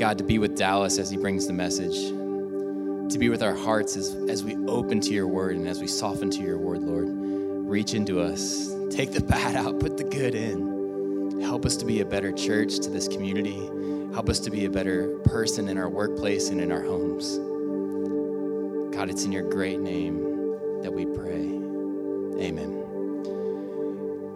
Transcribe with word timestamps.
God, 0.00 0.16
to 0.16 0.24
be 0.24 0.38
with 0.38 0.56
Dallas 0.56 0.98
as 0.98 1.10
he 1.10 1.18
brings 1.18 1.46
the 1.46 1.52
message, 1.52 2.08
to 3.12 3.18
be 3.18 3.28
with 3.28 3.42
our 3.42 3.54
hearts 3.54 3.98
as, 3.98 4.16
as 4.30 4.42
we 4.42 4.56
open 4.66 4.98
to 5.02 5.12
your 5.12 5.26
word 5.26 5.56
and 5.56 5.68
as 5.68 5.78
we 5.78 5.86
soften 5.86 6.30
to 6.30 6.40
your 6.40 6.56
word, 6.56 6.80
Lord. 6.80 7.06
Reach 7.68 7.92
into 7.92 8.18
us, 8.18 8.74
take 8.88 9.12
the 9.12 9.20
bad 9.28 9.56
out, 9.56 9.78
put 9.78 9.98
the 9.98 10.04
good 10.04 10.34
in. 10.34 11.42
Help 11.42 11.66
us 11.66 11.76
to 11.76 11.84
be 11.84 12.00
a 12.00 12.06
better 12.06 12.32
church 12.32 12.78
to 12.78 12.88
this 12.88 13.08
community. 13.08 13.68
Help 14.14 14.30
us 14.30 14.40
to 14.40 14.50
be 14.50 14.64
a 14.64 14.70
better 14.70 15.18
person 15.18 15.68
in 15.68 15.76
our 15.76 15.90
workplace 15.90 16.48
and 16.48 16.62
in 16.62 16.72
our 16.72 16.80
homes. 16.80 17.36
God, 18.96 19.10
it's 19.10 19.24
in 19.24 19.32
your 19.32 19.50
great 19.50 19.80
name 19.80 20.22
that 20.80 20.90
we 20.90 21.04
pray. 21.04 21.44
Amen. 22.42 22.79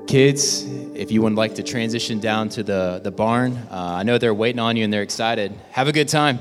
Kids, 0.07 0.65
if 0.95 1.11
you 1.11 1.23
would 1.23 1.35
like 1.35 1.55
to 1.55 1.63
transition 1.63 2.21
down 2.21 2.49
to 2.51 2.63
the, 2.63 3.01
the 3.03 3.11
barn, 3.11 3.57
uh, 3.71 3.97
I 3.99 4.03
know 4.03 4.19
they're 4.19 4.35
waiting 4.35 4.61
on 4.61 4.77
you 4.77 4.85
and 4.85 4.93
they're 4.93 5.03
excited. 5.03 5.53
Have 5.71 5.89
a 5.89 5.93
good 5.93 6.09
time. 6.09 6.41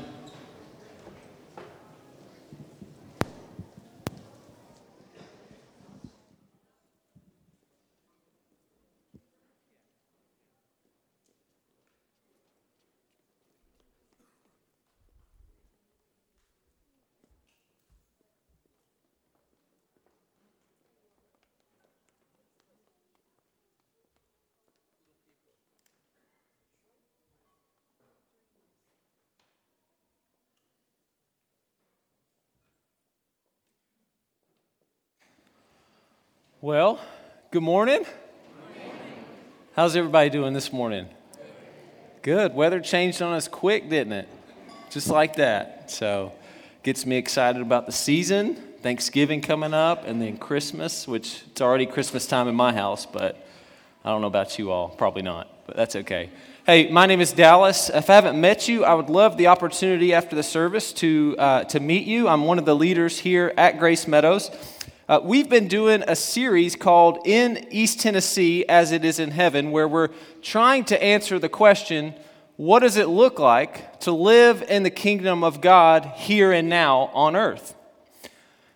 Well, 36.64 36.98
good 37.52 37.62
morning. 37.62 38.06
How's 39.76 39.98
everybody 39.98 40.30
doing 40.30 40.54
this 40.54 40.72
morning? 40.72 41.10
Good. 42.22 42.54
Weather 42.54 42.80
changed 42.80 43.22
on 43.22 43.34
us 43.34 43.50
quick, 43.50 43.90
didn't 43.90 44.14
it? 44.14 44.30
Just 44.90 45.10
like 45.10 45.36
that. 45.36 45.92
So, 45.92 46.32
gets 46.82 47.06
me 47.06 47.18
excited 47.18 47.62
about 47.62 47.86
the 47.86 47.92
season. 47.92 48.56
Thanksgiving 48.82 49.42
coming 49.42 49.74
up, 49.74 50.08
and 50.08 50.22
then 50.22 50.38
Christmas, 50.38 51.06
which 51.06 51.44
it's 51.52 51.60
already 51.60 51.86
Christmas 51.86 52.26
time 52.28 52.48
in 52.48 52.56
my 52.56 52.72
house, 52.72 53.06
but 53.06 53.46
I 54.06 54.12
don't 54.12 54.22
know 54.22 54.28
about 54.28 54.58
you 54.58 54.72
all. 54.72 54.88
Probably 54.88 55.22
not, 55.22 55.68
but 55.68 55.76
that's 55.76 55.98
okay. 55.98 56.30
Hey, 56.66 56.90
my 56.90 57.08
name 57.08 57.20
is 57.20 57.34
Dallas. 57.34 57.90
If 57.90 58.10
I 58.10 58.14
haven't 58.14 58.40
met 58.40 58.70
you, 58.70 58.86
I 58.86 58.94
would 58.94 59.10
love 59.10 59.36
the 59.36 59.48
opportunity 59.48 60.14
after 60.14 60.34
the 60.34 60.44
service 60.44 60.94
to, 60.94 61.36
uh, 61.38 61.64
to 61.66 61.82
meet 61.82 62.08
you. 62.08 62.30
I'm 62.30 62.46
one 62.46 62.58
of 62.58 62.64
the 62.64 62.74
leaders 62.74 63.20
here 63.20 63.54
at 63.58 63.80
Grace 63.80 64.08
Meadows. 64.08 64.50
Uh, 65.06 65.20
we've 65.22 65.50
been 65.50 65.68
doing 65.68 66.02
a 66.08 66.16
series 66.16 66.78
called 66.78 67.28
In 67.28 67.68
East 67.72 68.00
Tennessee 68.00 68.66
as 68.70 68.94
It 68.94 69.04
Is 69.04 69.20
in 69.20 69.32
Heaven, 69.32 69.72
where 69.72 69.86
we're 69.86 70.08
trying 70.42 70.86
to 70.86 71.04
answer 71.04 71.40
the 71.40 71.50
question 71.50 72.14
what 72.56 72.80
does 72.80 72.96
it 72.96 73.10
look 73.10 73.38
like 73.38 74.00
to 74.02 74.14
live 74.14 74.64
in 74.70 74.84
the 74.84 74.90
kingdom 74.90 75.44
of 75.44 75.60
God 75.60 76.06
here 76.16 76.54
and 76.54 76.70
now 76.70 77.12
on 77.14 77.36
earth? 77.36 77.76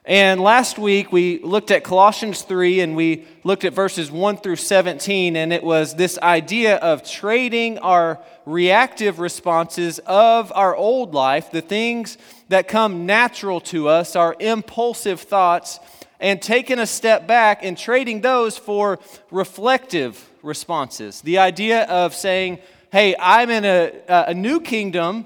And 0.04 0.42
last 0.42 0.78
week 0.78 1.14
we 1.14 1.40
looked 1.40 1.72
at 1.72 1.86
Colossians 1.86 2.42
3 2.42 2.82
and 2.82 2.98
we 2.98 3.26
looked 3.46 3.64
at 3.64 3.72
verses 3.72 4.12
1 4.12 4.38
through 4.38 4.58
17, 4.58 5.38
and 5.38 5.54
it 5.54 5.64
was 5.64 5.96
this 5.96 6.18
idea 6.20 6.76
of 6.76 7.10
trading 7.10 7.78
our 7.78 8.20
reactive 8.46 9.20
responses 9.20 10.00
of 10.00 10.52
our 10.54 10.76
old 10.76 11.14
life, 11.14 11.52
the 11.52 11.62
things 11.62 12.18
that 12.50 12.68
come 12.68 13.06
natural 13.06 13.62
to 13.62 13.88
us, 13.88 14.18
our 14.18 14.36
impulsive 14.42 15.22
thoughts 15.22 15.80
and 16.20 16.42
taking 16.42 16.80
a 16.80 16.86
step 16.86 17.28
back 17.28 17.64
and 17.64 17.78
trading 17.78 18.22
those 18.22 18.58
for 18.58 19.00
reflective 19.32 20.30
responses. 20.42 21.22
The 21.22 21.38
idea 21.40 21.84
of 21.86 22.14
saying, 22.14 22.60
hey, 22.92 23.16
I'm 23.20 23.50
in 23.50 23.66
a, 23.66 23.94
a 24.08 24.34
new 24.34 24.60
kingdom. 24.60 25.26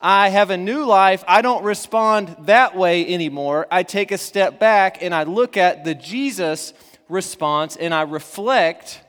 I 0.00 0.28
have 0.28 0.50
a 0.50 0.56
new 0.56 0.84
life. 0.84 1.24
I 1.26 1.40
don't 1.40 1.64
respond 1.64 2.36
that 2.40 2.76
way 2.76 3.06
anymore. 3.06 3.66
I 3.70 3.82
take 3.84 4.12
a 4.12 4.18
step 4.18 4.58
back 4.58 5.02
and 5.02 5.14
I 5.14 5.22
look 5.22 5.56
at 5.56 5.84
the 5.84 5.94
Jesus 5.94 6.74
response 7.08 7.76
and 7.76 7.94
I 7.94 8.02
reflect 8.02 9.00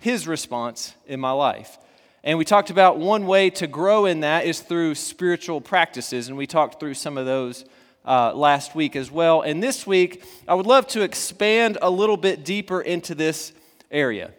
his 0.00 0.28
response 0.28 0.94
in 1.06 1.18
my 1.18 1.30
life. 1.30 1.78
And 2.22 2.38
we 2.38 2.44
talked 2.44 2.70
about 2.70 2.98
one 2.98 3.26
way 3.26 3.50
to 3.50 3.66
grow 3.66 4.06
in 4.06 4.20
that 4.20 4.46
is 4.46 4.60
through 4.60 4.94
spiritual 4.94 5.60
practices, 5.60 6.28
and 6.28 6.38
we 6.38 6.46
talked 6.46 6.80
through 6.80 6.94
some 6.94 7.18
of 7.18 7.26
those 7.26 7.66
uh, 8.04 8.34
last 8.34 8.74
week 8.74 8.96
as 8.96 9.10
well. 9.10 9.42
And 9.42 9.62
this 9.62 9.86
week, 9.86 10.24
I 10.46 10.54
would 10.54 10.66
love 10.66 10.86
to 10.88 11.02
expand 11.02 11.78
a 11.80 11.90
little 11.90 12.16
bit 12.16 12.44
deeper 12.44 12.80
into 12.80 13.14
this 13.14 13.52
area. 13.90 14.32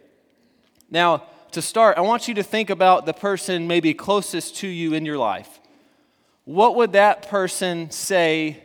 Now, 0.90 1.24
to 1.52 1.62
start, 1.62 1.98
I 1.98 2.02
want 2.02 2.28
you 2.28 2.34
to 2.36 2.44
think 2.44 2.70
about 2.70 3.06
the 3.06 3.14
person 3.14 3.68
maybe 3.68 3.94
closest 3.94 4.58
to 4.58 4.68
you 4.68 4.94
in 4.94 5.06
your 5.06 5.18
life. 5.18 5.60
What 6.44 6.76
would 6.76 6.94
that 6.94 7.28
person 7.28 7.90
say 7.90 8.62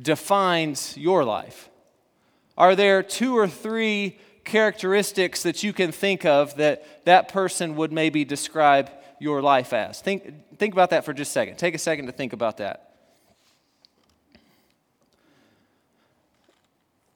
defines 0.00 0.96
your 0.96 1.24
life? 1.24 1.70
Are 2.58 2.76
there 2.76 3.02
two 3.02 3.36
or 3.36 3.48
three 3.48 4.18
characteristics 4.44 5.44
that 5.44 5.62
you 5.62 5.72
can 5.72 5.92
think 5.92 6.24
of 6.26 6.56
that 6.56 7.04
that 7.06 7.28
person 7.28 7.76
would 7.76 7.92
maybe 7.92 8.24
describe 8.24 8.90
your 9.18 9.40
life 9.40 9.72
as? 9.72 10.00
Think, 10.02 10.58
think 10.58 10.74
about 10.74 10.90
that 10.90 11.04
for 11.04 11.14
just 11.14 11.30
a 11.30 11.32
second. 11.32 11.56
Take 11.56 11.74
a 11.74 11.78
second 11.78 12.06
to 12.06 12.12
think 12.12 12.32
about 12.32 12.58
that. 12.58 12.91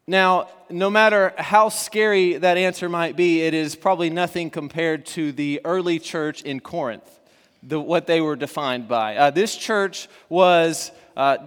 Now, 0.09 0.49
no 0.71 0.89
matter 0.89 1.35
how 1.37 1.69
scary 1.69 2.35
that 2.35 2.57
answer 2.57 2.89
might 2.89 3.17
be, 3.17 3.43
it 3.43 3.55
is 3.55 3.75
probably 3.75 4.09
nothing 4.09 4.51
compared 4.51 5.05
to 5.07 5.33
the 5.33 5.61
early 5.65 5.99
church 5.99 6.43
in 6.43 6.61
Corinth, 6.61 7.19
the, 7.65 7.81
what 7.81 8.07
they 8.07 8.21
were 8.21 8.37
defined 8.37 8.87
by. 8.87 9.17
Uh, 9.17 9.31
this 9.31 9.57
church 9.57 10.07
was, 10.29 10.93
uh, 11.17 11.39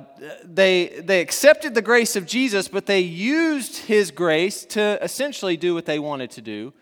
they, 0.43 0.87
they 0.87 1.21
accepted 1.21 1.73
the 1.73 1.81
grace 1.81 2.17
of 2.17 2.25
Jesus, 2.25 2.67
but 2.67 2.85
they 2.85 2.99
used 2.99 3.77
his 3.77 4.11
grace 4.11 4.65
to 4.65 5.01
essentially 5.01 5.55
do 5.55 5.73
what 5.73 5.85
they 5.85 5.99
wanted 5.99 6.31
to 6.31 6.41
do. 6.41 6.73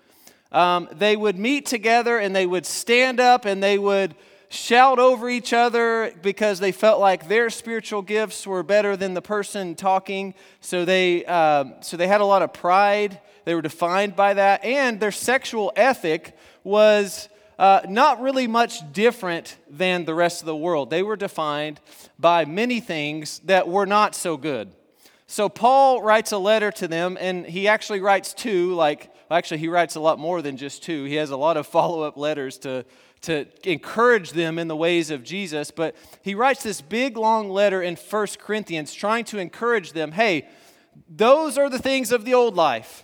Um, 0.51 0.89
they 0.91 1.15
would 1.15 1.37
meet 1.37 1.67
together 1.67 2.17
and 2.17 2.35
they 2.35 2.47
would 2.47 2.65
stand 2.65 3.19
up 3.19 3.45
and 3.45 3.61
they 3.61 3.77
would 3.77 4.15
shout 4.49 4.99
over 4.99 5.29
each 5.29 5.53
other 5.53 6.13
because 6.21 6.59
they 6.59 6.71
felt 6.71 6.99
like 6.99 7.27
their 7.27 7.49
spiritual 7.49 8.01
gifts 8.01 8.47
were 8.47 8.63
better 8.63 8.95
than 8.95 9.13
the 9.13 9.21
person 9.21 9.75
talking. 9.75 10.33
So 10.61 10.85
they, 10.85 11.25
um, 11.25 11.75
so 11.81 11.97
they 11.97 12.07
had 12.07 12.21
a 12.21 12.25
lot 12.25 12.41
of 12.41 12.53
pride. 12.53 13.19
They 13.45 13.55
were 13.55 13.61
defined 13.61 14.15
by 14.15 14.35
that. 14.35 14.63
And 14.63 14.99
their 14.99 15.11
sexual 15.11 15.71
ethic 15.75 16.37
was 16.63 17.29
uh, 17.59 17.81
not 17.87 18.21
really 18.21 18.47
much 18.47 18.91
different 18.93 19.57
than 19.69 20.05
the 20.05 20.13
rest 20.13 20.41
of 20.41 20.45
the 20.45 20.55
world. 20.55 20.89
They 20.89 21.03
were 21.03 21.15
defined 21.15 21.79
by 22.19 22.45
many 22.45 22.79
things 22.79 23.39
that 23.45 23.67
were 23.67 23.85
not 23.85 24.15
so 24.15 24.37
good. 24.37 24.71
So 25.27 25.49
Paul 25.49 26.01
writes 26.01 26.31
a 26.31 26.37
letter 26.37 26.71
to 26.73 26.87
them, 26.87 27.17
and 27.19 27.45
he 27.45 27.67
actually 27.67 27.99
writes 27.99 28.33
two, 28.33 28.73
like, 28.75 29.11
actually, 29.29 29.57
he 29.57 29.67
writes 29.67 29.95
a 29.95 29.99
lot 29.99 30.19
more 30.19 30.41
than 30.41 30.55
just 30.55 30.83
two. 30.83 31.03
He 31.03 31.15
has 31.15 31.31
a 31.31 31.37
lot 31.37 31.57
of 31.57 31.67
follow 31.77 32.03
up 32.03 32.15
letters 32.15 32.57
to 32.59 32.85
to 33.21 33.45
encourage 33.63 34.31
them 34.31 34.59
in 34.59 34.67
the 34.67 34.75
ways 34.75 35.11
of 35.11 35.23
Jesus. 35.23 35.71
But 35.71 35.95
he 36.21 36.35
writes 36.35 36.63
this 36.63 36.81
big, 36.81 37.17
long 37.17 37.49
letter 37.49 37.81
in 37.81 37.95
First 37.95 38.39
Corinthians 38.39 38.93
trying 38.93 39.25
to 39.25 39.39
encourage 39.39 39.93
them 39.93 40.11
hey, 40.11 40.47
those 41.09 41.57
are 41.57 41.69
the 41.69 41.79
things 41.79 42.11
of 42.11 42.25
the 42.25 42.33
old 42.33 42.55
life. 42.55 43.03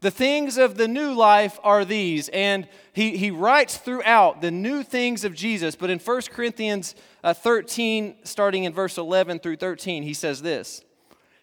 The 0.00 0.10
things 0.10 0.58
of 0.58 0.76
the 0.76 0.86
new 0.86 1.14
life 1.14 1.58
are 1.64 1.82
these. 1.82 2.28
And 2.28 2.68
he, 2.92 3.16
he 3.16 3.30
writes 3.30 3.78
throughout 3.78 4.42
the 4.42 4.50
new 4.50 4.82
things 4.82 5.24
of 5.24 5.34
Jesus. 5.34 5.76
But 5.76 5.88
in 5.88 5.98
1 5.98 6.22
Corinthians 6.30 6.94
uh, 7.22 7.32
13, 7.32 8.16
starting 8.22 8.64
in 8.64 8.74
verse 8.74 8.98
11 8.98 9.38
through 9.38 9.56
13, 9.56 10.02
he 10.02 10.12
says 10.12 10.42
this 10.42 10.82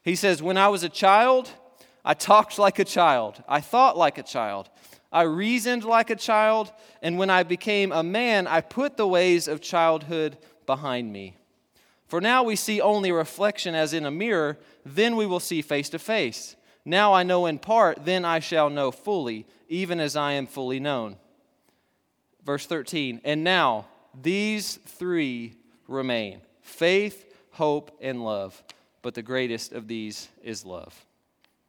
He 0.04 0.15
says, 0.15 0.44
When 0.44 0.57
I 0.57 0.68
was 0.68 0.83
a 0.83 0.89
child, 0.89 1.50
I 2.06 2.13
talked 2.13 2.59
like 2.59 2.77
a 2.77 2.86
child, 2.86 3.44
I 3.47 3.62
thought 3.62 3.97
like 3.97 4.19
a 4.19 4.24
child. 4.24 4.69
I 5.11 5.23
reasoned 5.23 5.83
like 5.83 6.09
a 6.09 6.15
child, 6.15 6.71
and 7.01 7.17
when 7.17 7.29
I 7.29 7.43
became 7.43 7.91
a 7.91 8.03
man, 8.03 8.47
I 8.47 8.61
put 8.61 8.95
the 8.95 9.07
ways 9.07 9.47
of 9.47 9.59
childhood 9.59 10.37
behind 10.65 11.11
me. 11.11 11.35
For 12.07 12.21
now 12.21 12.43
we 12.43 12.55
see 12.55 12.79
only 12.81 13.11
reflection 13.11 13.75
as 13.75 13.93
in 13.93 14.05
a 14.05 14.11
mirror, 14.11 14.57
then 14.85 15.15
we 15.15 15.25
will 15.25 15.39
see 15.39 15.61
face 15.61 15.89
to 15.89 15.99
face. 15.99 16.55
Now 16.85 17.13
I 17.13 17.23
know 17.23 17.45
in 17.45 17.59
part, 17.59 18.05
then 18.05 18.25
I 18.25 18.39
shall 18.39 18.69
know 18.69 18.91
fully, 18.91 19.45
even 19.69 19.99
as 19.99 20.15
I 20.15 20.33
am 20.33 20.47
fully 20.47 20.79
known. 20.79 21.17
Verse 22.45 22.65
13, 22.65 23.21
and 23.23 23.43
now 23.43 23.85
these 24.19 24.75
three 24.75 25.55
remain 25.87 26.41
faith, 26.61 27.25
hope, 27.51 27.97
and 28.01 28.23
love, 28.23 28.63
but 29.01 29.13
the 29.13 29.21
greatest 29.21 29.73
of 29.73 29.87
these 29.87 30.29
is 30.43 30.65
love. 30.65 31.05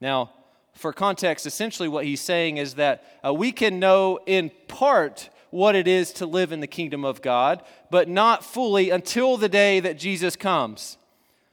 Now, 0.01 0.31
for 0.75 0.93
context, 0.93 1.47
essentially 1.47 1.89
what 1.89 2.05
he's 2.05 2.21
saying 2.21 2.57
is 2.57 2.75
that 2.75 3.05
uh, 3.25 3.33
we 3.33 3.53
can 3.53 3.79
know 3.79 4.19
in 4.27 4.51
part 4.69 5.29
what 5.51 5.77
it 5.77 5.87
is 5.87 6.13
to 6.15 6.27
live 6.27 6.51
in 6.51 6.61
the 6.61 6.67
kingdom 6.67 7.05
of 7.05 7.21
God, 7.21 7.63
but 7.91 8.09
not 8.09 8.45
fully 8.45 8.91
until 8.91 9.37
the 9.37 9.49
day 9.49 9.81
that 9.81 9.99
Jesus 9.99 10.35
comes. 10.35 10.97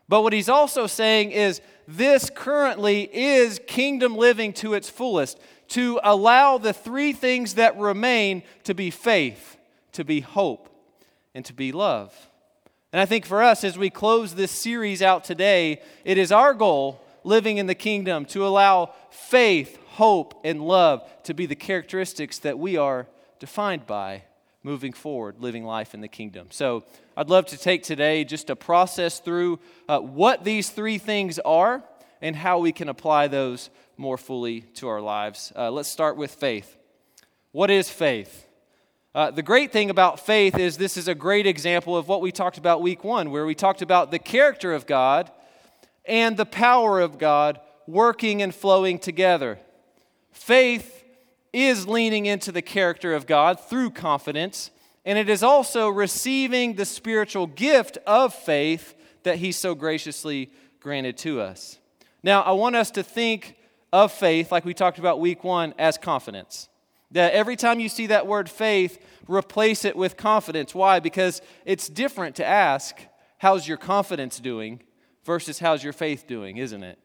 But 0.07 0.23
what 0.23 0.33
he's 0.33 0.49
also 0.49 0.87
saying 0.87 1.31
is 1.31 1.61
this 1.87 2.31
currently 2.33 3.09
is 3.13 3.59
kingdom 3.67 4.15
living 4.15 4.53
to 4.53 4.73
its 4.73 4.89
fullest, 4.89 5.39
to 5.69 5.99
allow 6.03 6.57
the 6.57 6.73
three 6.73 7.13
things 7.13 7.55
that 7.55 7.77
remain 7.77 8.41
to 8.63 8.73
be 8.73 8.89
faith, 8.89 9.57
to 9.91 10.03
be 10.03 10.21
hope, 10.21 10.69
and 11.35 11.45
to 11.45 11.53
be 11.53 11.71
love. 11.71 12.15
And 12.91 12.99
I 12.99 13.05
think 13.05 13.25
for 13.25 13.43
us, 13.43 13.63
as 13.63 13.77
we 13.77 13.89
close 13.89 14.33
this 14.33 14.51
series 14.51 15.01
out 15.01 15.23
today, 15.23 15.81
it 16.05 16.17
is 16.17 16.31
our 16.31 16.53
goal 16.55 17.01
living 17.23 17.57
in 17.57 17.67
the 17.67 17.75
kingdom 17.75 18.25
to 18.25 18.45
allow 18.45 18.93
faith, 19.11 19.77
hope, 19.87 20.39
and 20.43 20.61
love 20.61 21.07
to 21.23 21.33
be 21.33 21.45
the 21.45 21.55
characteristics 21.55 22.39
that 22.39 22.57
we 22.57 22.77
are 22.77 23.07
defined 23.39 23.85
by 23.87 24.23
moving 24.63 24.93
forward, 24.93 25.39
living 25.39 25.63
life 25.63 25.93
in 25.93 26.01
the 26.01 26.07
kingdom. 26.07 26.47
So 26.51 26.83
I'd 27.15 27.29
love 27.29 27.45
to 27.47 27.57
take 27.57 27.83
today 27.83 28.23
just 28.23 28.47
to 28.47 28.55
process 28.55 29.19
through 29.19 29.59
uh, 29.87 29.99
what 29.99 30.43
these 30.43 30.69
three 30.69 30.97
things 30.97 31.39
are 31.39 31.83
and 32.21 32.35
how 32.35 32.59
we 32.59 32.71
can 32.71 32.89
apply 32.89 33.27
those 33.27 33.69
more 33.97 34.17
fully 34.17 34.61
to 34.75 34.87
our 34.87 35.01
lives. 35.01 35.53
Uh, 35.55 35.71
let's 35.71 35.89
start 35.89 36.17
with 36.17 36.31
faith. 36.31 36.77
What 37.51 37.69
is 37.69 37.89
faith? 37.89 38.45
Uh, 39.15 39.31
the 39.31 39.41
great 39.41 39.71
thing 39.71 39.89
about 39.89 40.19
faith 40.19 40.57
is 40.57 40.77
this 40.77 40.95
is 40.95 41.07
a 41.07 41.15
great 41.15 41.47
example 41.47 41.97
of 41.97 42.07
what 42.07 42.21
we 42.21 42.31
talked 42.31 42.57
about 42.57 42.81
week 42.81 43.03
one, 43.03 43.31
where 43.31 43.45
we 43.45 43.55
talked 43.55 43.81
about 43.81 44.11
the 44.11 44.19
character 44.19 44.73
of 44.73 44.85
God 44.85 45.31
and 46.05 46.37
the 46.37 46.45
power 46.45 46.99
of 46.99 47.17
God 47.17 47.59
working 47.91 48.41
and 48.41 48.53
flowing 48.53 48.99
together. 48.99 49.59
Faith 50.31 51.03
is 51.51 51.87
leaning 51.87 52.25
into 52.25 52.51
the 52.51 52.61
character 52.61 53.13
of 53.13 53.25
God 53.25 53.59
through 53.59 53.91
confidence, 53.91 54.71
and 55.05 55.17
it 55.17 55.29
is 55.29 55.43
also 55.43 55.89
receiving 55.89 56.75
the 56.75 56.85
spiritual 56.85 57.47
gift 57.47 57.97
of 58.05 58.33
faith 58.33 58.95
that 59.23 59.37
He 59.37 59.51
so 59.51 59.75
graciously 59.75 60.51
granted 60.79 61.17
to 61.17 61.41
us. 61.41 61.79
Now, 62.21 62.41
I 62.41 62.51
want 62.51 62.75
us 62.75 62.91
to 62.91 63.03
think 63.03 63.55
of 63.91 64.11
faith, 64.11 64.51
like 64.51 64.65
we 64.65 64.73
talked 64.73 64.99
about 64.99 65.19
week 65.19 65.43
one, 65.43 65.73
as 65.79 65.97
confidence. 65.97 66.69
That 67.11 67.33
every 67.33 67.55
time 67.55 67.79
you 67.79 67.89
see 67.89 68.07
that 68.07 68.27
word 68.27 68.49
faith, 68.49 69.03
replace 69.27 69.83
it 69.83 69.95
with 69.95 70.15
confidence. 70.15 70.75
Why? 70.75 70.99
Because 70.99 71.41
it's 71.65 71.89
different 71.89 72.35
to 72.35 72.45
ask, 72.45 72.95
How's 73.39 73.67
your 73.67 73.77
confidence 73.77 74.39
doing? 74.39 74.81
versus 75.29 75.59
how's 75.59 75.83
your 75.83 75.93
faith 75.93 76.25
doing, 76.25 76.57
isn't 76.57 76.81
it? 76.81 76.97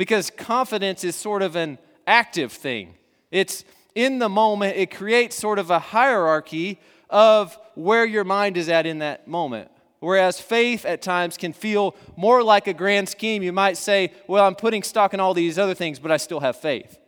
Because 0.00 0.30
confidence 0.30 1.04
is 1.04 1.14
sort 1.14 1.42
of 1.42 1.56
an 1.56 1.76
active 2.06 2.52
thing. 2.52 2.94
It's 3.30 3.66
in 3.94 4.18
the 4.18 4.30
moment, 4.30 4.78
it 4.78 4.90
creates 4.90 5.36
sort 5.36 5.58
of 5.58 5.70
a 5.70 5.78
hierarchy 5.78 6.80
of 7.10 7.58
where 7.74 8.06
your 8.06 8.24
mind 8.24 8.56
is 8.56 8.70
at 8.70 8.86
in 8.86 9.00
that 9.00 9.28
moment. 9.28 9.70
Whereas 9.98 10.40
faith 10.40 10.86
at 10.86 11.02
times 11.02 11.36
can 11.36 11.52
feel 11.52 11.94
more 12.16 12.42
like 12.42 12.66
a 12.66 12.72
grand 12.72 13.10
scheme. 13.10 13.42
You 13.42 13.52
might 13.52 13.76
say, 13.76 14.14
Well, 14.26 14.46
I'm 14.46 14.54
putting 14.54 14.82
stock 14.82 15.12
in 15.12 15.20
all 15.20 15.34
these 15.34 15.58
other 15.58 15.74
things, 15.74 15.98
but 15.98 16.10
I 16.10 16.16
still 16.16 16.40
have 16.40 16.56
faith. 16.56 16.98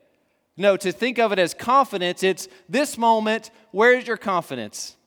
No, 0.59 0.77
to 0.77 0.93
think 0.93 1.19
of 1.19 1.33
it 1.33 1.38
as 1.38 1.55
confidence, 1.55 2.23
it's 2.23 2.47
this 2.69 2.99
moment, 2.99 3.50
where's 3.71 4.06
your 4.06 4.19
confidence? 4.19 4.99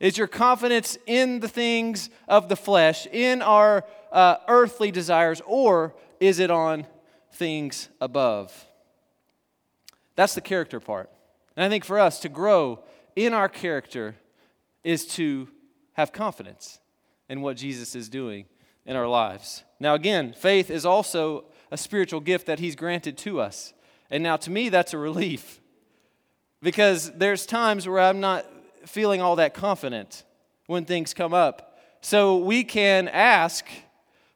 Is 0.00 0.16
your 0.16 0.26
confidence 0.26 0.96
in 1.04 1.40
the 1.40 1.48
things 1.48 2.08
of 2.28 2.48
the 2.48 2.56
flesh, 2.56 3.06
in 3.12 3.42
our 3.42 3.84
uh, 4.10 4.36
earthly 4.48 4.90
desires, 4.90 5.42
or 5.44 5.94
is 6.18 6.38
it 6.38 6.50
on 6.50 6.86
things 7.36 7.88
above? 8.00 8.66
That's 10.16 10.34
the 10.34 10.40
character 10.40 10.80
part. 10.80 11.10
And 11.56 11.64
I 11.64 11.68
think 11.68 11.84
for 11.84 11.98
us 11.98 12.20
to 12.20 12.28
grow 12.28 12.80
in 13.14 13.32
our 13.32 13.48
character 13.48 14.16
is 14.82 15.06
to 15.06 15.48
have 15.94 16.12
confidence 16.12 16.80
in 17.28 17.40
what 17.40 17.56
Jesus 17.56 17.94
is 17.94 18.08
doing 18.08 18.46
in 18.84 18.96
our 18.96 19.08
lives. 19.08 19.64
Now, 19.80 19.94
again, 19.94 20.32
faith 20.32 20.70
is 20.70 20.86
also 20.86 21.44
a 21.70 21.76
spiritual 21.76 22.20
gift 22.20 22.46
that 22.46 22.58
He's 22.58 22.76
granted 22.76 23.18
to 23.18 23.40
us. 23.40 23.72
And 24.10 24.22
now, 24.22 24.36
to 24.36 24.50
me, 24.50 24.68
that's 24.68 24.94
a 24.94 24.98
relief 24.98 25.60
because 26.62 27.10
there's 27.12 27.46
times 27.46 27.88
where 27.88 28.00
I'm 28.00 28.20
not 28.20 28.46
feeling 28.84 29.20
all 29.20 29.36
that 29.36 29.54
confident 29.54 30.24
when 30.66 30.84
things 30.84 31.12
come 31.12 31.34
up. 31.34 31.78
So 32.00 32.36
we 32.38 32.62
can 32.62 33.08
ask 33.08 33.66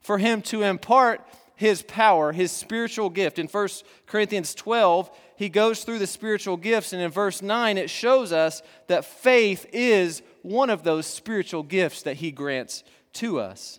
for 0.00 0.18
Him 0.18 0.42
to 0.42 0.62
impart 0.62 1.24
His 1.60 1.82
power, 1.82 2.32
His 2.32 2.50
spiritual 2.50 3.10
gift. 3.10 3.38
In 3.38 3.46
1 3.46 3.68
Corinthians 4.06 4.54
12, 4.54 5.10
he 5.36 5.50
goes 5.50 5.84
through 5.84 5.98
the 5.98 6.06
spiritual 6.06 6.56
gifts, 6.56 6.94
and 6.94 7.02
in 7.02 7.10
verse 7.10 7.42
9, 7.42 7.76
it 7.76 7.90
shows 7.90 8.32
us 8.32 8.62
that 8.86 9.04
faith 9.04 9.66
is 9.70 10.22
one 10.40 10.70
of 10.70 10.84
those 10.84 11.04
spiritual 11.04 11.62
gifts 11.62 12.00
that 12.00 12.16
he 12.16 12.30
grants 12.30 12.82
to 13.12 13.40
us. 13.40 13.78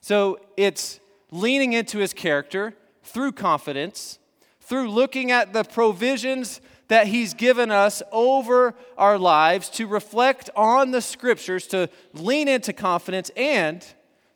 So 0.00 0.38
it's 0.56 1.00
leaning 1.32 1.72
into 1.72 1.98
his 1.98 2.12
character 2.12 2.74
through 3.02 3.32
confidence, 3.32 4.20
through 4.60 4.88
looking 4.88 5.32
at 5.32 5.52
the 5.52 5.64
provisions 5.64 6.60
that 6.86 7.08
he's 7.08 7.34
given 7.34 7.72
us 7.72 8.04
over 8.12 8.72
our 8.96 9.18
lives 9.18 9.68
to 9.70 9.88
reflect 9.88 10.48
on 10.54 10.92
the 10.92 11.02
scriptures, 11.02 11.66
to 11.66 11.90
lean 12.14 12.46
into 12.46 12.72
confidence, 12.72 13.32
and 13.36 13.84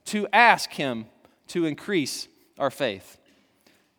to 0.06 0.26
ask 0.32 0.72
him 0.72 1.06
to 1.46 1.66
increase 1.66 2.26
our 2.58 2.70
faith. 2.70 3.18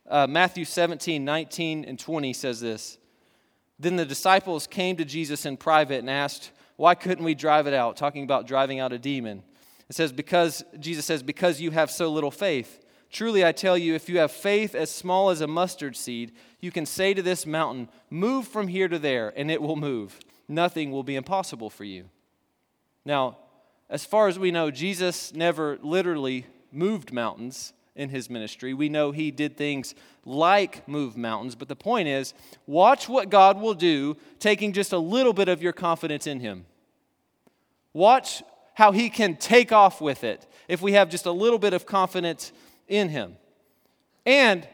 Uh, 0.08 0.28
Matthew 0.28 0.66
17, 0.66 1.26
19, 1.26 1.86
and 1.86 1.98
20 1.98 2.34
says 2.34 2.60
this. 2.60 2.98
Then 3.80 3.96
the 3.96 4.06
disciples 4.06 4.68
came 4.68 4.96
to 4.98 5.06
Jesus 5.06 5.46
in 5.46 5.58
private 5.58 6.00
and 6.00 6.10
asked, 6.10 6.52
Why 6.76 6.96
couldn't 6.96 7.26
we 7.26 7.36
drive 7.36 7.68
it 7.68 7.74
out? 7.74 7.98
Talking 7.98 8.24
about 8.24 8.48
driving 8.48 8.80
out 8.80 8.94
a 8.94 9.00
demon. 9.00 9.44
It 9.90 9.96
says, 9.96 10.12
Because, 10.12 10.64
Jesus 10.80 11.06
says, 11.06 11.24
Because 11.24 11.60
you 11.60 11.72
have 11.72 11.92
so 11.92 12.10
little 12.10 12.32
faith. 12.32 12.82
Truly, 13.12 13.46
I 13.46 13.52
tell 13.52 13.78
you, 13.78 13.96
if 13.96 14.10
you 14.10 14.20
have 14.20 14.32
faith 14.32 14.76
as 14.76 14.92
small 14.92 15.30
as 15.30 15.42
a 15.42 15.48
mustard 15.48 15.96
seed, 15.96 16.34
you 16.60 16.72
can 16.72 16.86
say 16.86 17.14
to 17.14 17.22
this 17.22 17.46
mountain, 17.46 17.90
Move 18.10 18.48
from 18.48 18.68
here 18.68 18.88
to 18.88 19.00
there, 19.00 19.34
and 19.36 19.50
it 19.50 19.62
will 19.62 19.76
move. 19.76 20.20
Nothing 20.48 20.92
will 20.92 21.04
be 21.04 21.16
impossible 21.16 21.70
for 21.70 21.84
you. 21.84 22.06
Now, 23.04 23.38
as 23.90 24.06
far 24.06 24.28
as 24.28 24.40
we 24.40 24.52
know, 24.52 24.72
Jesus 24.72 25.34
never 25.34 25.78
literally 25.82 26.46
moved 26.72 27.14
mountains 27.14 27.74
in 27.96 28.10
his 28.10 28.30
ministry. 28.30 28.74
We 28.74 28.90
know 28.90 29.12
he 29.12 29.32
did 29.32 29.58
things 29.58 29.96
like 30.26 30.88
move 30.88 31.16
mountains, 31.16 31.56
but 31.56 31.68
the 31.68 31.76
point 31.76 32.08
is 32.08 32.34
watch 32.68 33.08
what 33.08 33.30
God 33.30 33.60
will 33.60 33.74
do 33.74 34.18
taking 34.40 34.74
just 34.74 34.92
a 34.92 34.98
little 34.98 35.34
bit 35.34 35.48
of 35.48 35.62
your 35.62 35.74
confidence 35.74 36.28
in 36.28 36.40
him. 36.40 36.66
Watch 37.94 38.44
how 38.74 38.92
he 38.92 39.10
can 39.10 39.38
take 39.38 39.72
off 39.72 40.02
with 40.02 40.24
it 40.24 40.46
if 40.68 40.82
we 40.82 40.94
have 40.94 41.10
just 41.10 41.26
a 41.26 41.32
little 41.32 41.60
bit 41.60 41.74
of 41.74 41.86
confidence 41.86 42.52
in 42.88 43.10
him. 43.10 43.38
And 44.26 44.68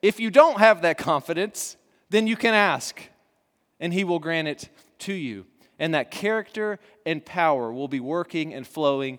if 0.00 0.18
you 0.18 0.30
don't 0.30 0.58
have 0.58 0.82
that 0.82 0.96
confidence, 0.96 1.76
then 2.08 2.26
you 2.26 2.36
can 2.36 2.54
ask, 2.54 3.00
and 3.78 3.92
he 3.92 4.04
will 4.04 4.18
grant 4.18 4.48
it 4.48 4.68
to 5.00 5.12
you. 5.12 5.46
And 5.78 5.94
that 5.94 6.10
character 6.10 6.78
and 7.04 7.24
power 7.24 7.72
will 7.72 7.88
be 7.88 8.00
working 8.00 8.54
and 8.54 8.66
flowing 8.66 9.18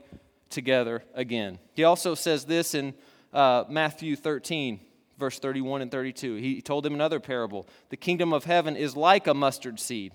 together 0.49 1.03
again. 1.13 1.59
He 1.73 1.83
also 1.83 2.15
says 2.15 2.45
this 2.45 2.73
in 2.73 2.93
uh, 3.33 3.65
Matthew 3.69 4.15
13, 4.15 4.79
verse 5.17 5.39
31 5.39 5.81
and 5.81 5.91
32. 5.91 6.35
He 6.35 6.61
told 6.61 6.83
them 6.83 6.93
another 6.93 7.19
parable. 7.19 7.67
The 7.89 7.97
kingdom 7.97 8.33
of 8.33 8.45
heaven 8.45 8.75
is 8.75 8.95
like 8.95 9.27
a 9.27 9.33
mustard 9.33 9.79
seed, 9.79 10.13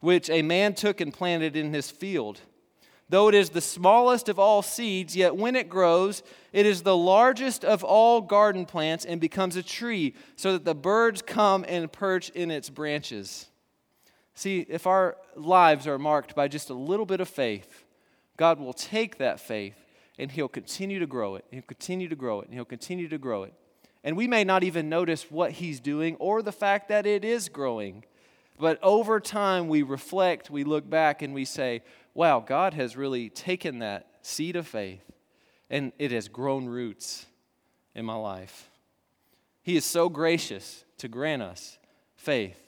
which 0.00 0.30
a 0.30 0.42
man 0.42 0.74
took 0.74 1.00
and 1.00 1.12
planted 1.12 1.56
in 1.56 1.72
his 1.72 1.90
field. 1.90 2.40
Though 3.08 3.28
it 3.28 3.34
is 3.34 3.50
the 3.50 3.60
smallest 3.60 4.28
of 4.28 4.38
all 4.38 4.62
seeds, 4.62 5.16
yet 5.16 5.34
when 5.34 5.56
it 5.56 5.68
grows, 5.68 6.22
it 6.52 6.64
is 6.64 6.82
the 6.82 6.96
largest 6.96 7.64
of 7.64 7.82
all 7.82 8.20
garden 8.20 8.66
plants 8.66 9.04
and 9.04 9.20
becomes 9.20 9.56
a 9.56 9.64
tree, 9.64 10.14
so 10.36 10.52
that 10.52 10.64
the 10.64 10.76
birds 10.76 11.20
come 11.20 11.64
and 11.66 11.90
perch 11.90 12.30
in 12.30 12.52
its 12.52 12.70
branches. 12.70 13.48
See, 14.34 14.64
if 14.68 14.86
our 14.86 15.16
lives 15.34 15.88
are 15.88 15.98
marked 15.98 16.36
by 16.36 16.46
just 16.46 16.70
a 16.70 16.74
little 16.74 17.04
bit 17.04 17.20
of 17.20 17.28
faith, 17.28 17.84
God 18.36 18.60
will 18.60 18.72
take 18.72 19.18
that 19.18 19.40
faith 19.40 19.74
and 20.20 20.30
He'll 20.30 20.48
continue 20.48 20.98
to 20.98 21.06
grow 21.06 21.34
it. 21.34 21.44
He'll 21.50 21.62
continue 21.62 22.08
to 22.08 22.16
grow 22.16 22.40
it, 22.40 22.46
and 22.46 22.54
He'll 22.54 22.64
continue 22.64 23.08
to 23.08 23.18
grow 23.18 23.42
it. 23.42 23.54
And 24.04 24.16
we 24.16 24.28
may 24.28 24.44
not 24.44 24.62
even 24.62 24.88
notice 24.88 25.30
what 25.30 25.52
He's 25.52 25.80
doing 25.80 26.16
or 26.16 26.42
the 26.42 26.52
fact 26.52 26.88
that 26.88 27.06
it 27.06 27.24
is 27.24 27.48
growing. 27.48 28.04
But 28.58 28.78
over 28.82 29.18
time, 29.20 29.68
we 29.68 29.82
reflect, 29.82 30.50
we 30.50 30.64
look 30.64 30.88
back, 30.88 31.22
and 31.22 31.34
we 31.34 31.44
say, 31.44 31.82
wow, 32.14 32.40
God 32.40 32.74
has 32.74 32.96
really 32.96 33.30
taken 33.30 33.78
that 33.80 34.06
seed 34.22 34.56
of 34.56 34.66
faith 34.66 35.02
and 35.70 35.92
it 35.98 36.10
has 36.10 36.28
grown 36.28 36.66
roots 36.66 37.26
in 37.94 38.04
my 38.04 38.16
life. 38.16 38.68
He 39.62 39.76
is 39.76 39.84
so 39.84 40.08
gracious 40.08 40.84
to 40.98 41.08
grant 41.08 41.42
us 41.42 41.78
faith. 42.16 42.58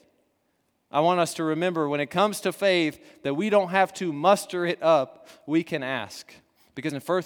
I 0.91 1.01
want 1.01 1.21
us 1.21 1.35
to 1.35 1.45
remember 1.45 1.89
when 1.89 2.01
it 2.01 2.07
comes 2.07 2.41
to 2.43 2.53
faith 2.53 3.23
that 3.23 3.35
we 3.35 3.51
don't 3.51 3.71
have 3.71 3.93
to 3.95 4.13
muster 4.13 4.65
it 4.65 4.83
up, 4.83 5.27
we 5.47 5.65
can 5.65 5.83
ask. 5.83 6.33
Because 6.75 6.93
in 6.93 7.01
1 7.01 7.23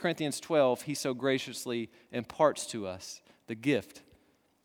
Corinthians 0.00 0.40
12, 0.40 0.82
he 0.82 0.94
so 0.94 1.14
graciously 1.14 1.90
imparts 2.12 2.66
to 2.66 2.86
us 2.86 3.20
the 3.46 3.54
gift 3.54 4.02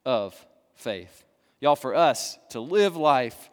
of 0.05 0.45
faith. 0.75 1.23
Y'all, 1.59 1.75
for 1.75 1.95
us 1.95 2.37
to 2.49 2.59
live 2.59 2.95
life 2.95 3.49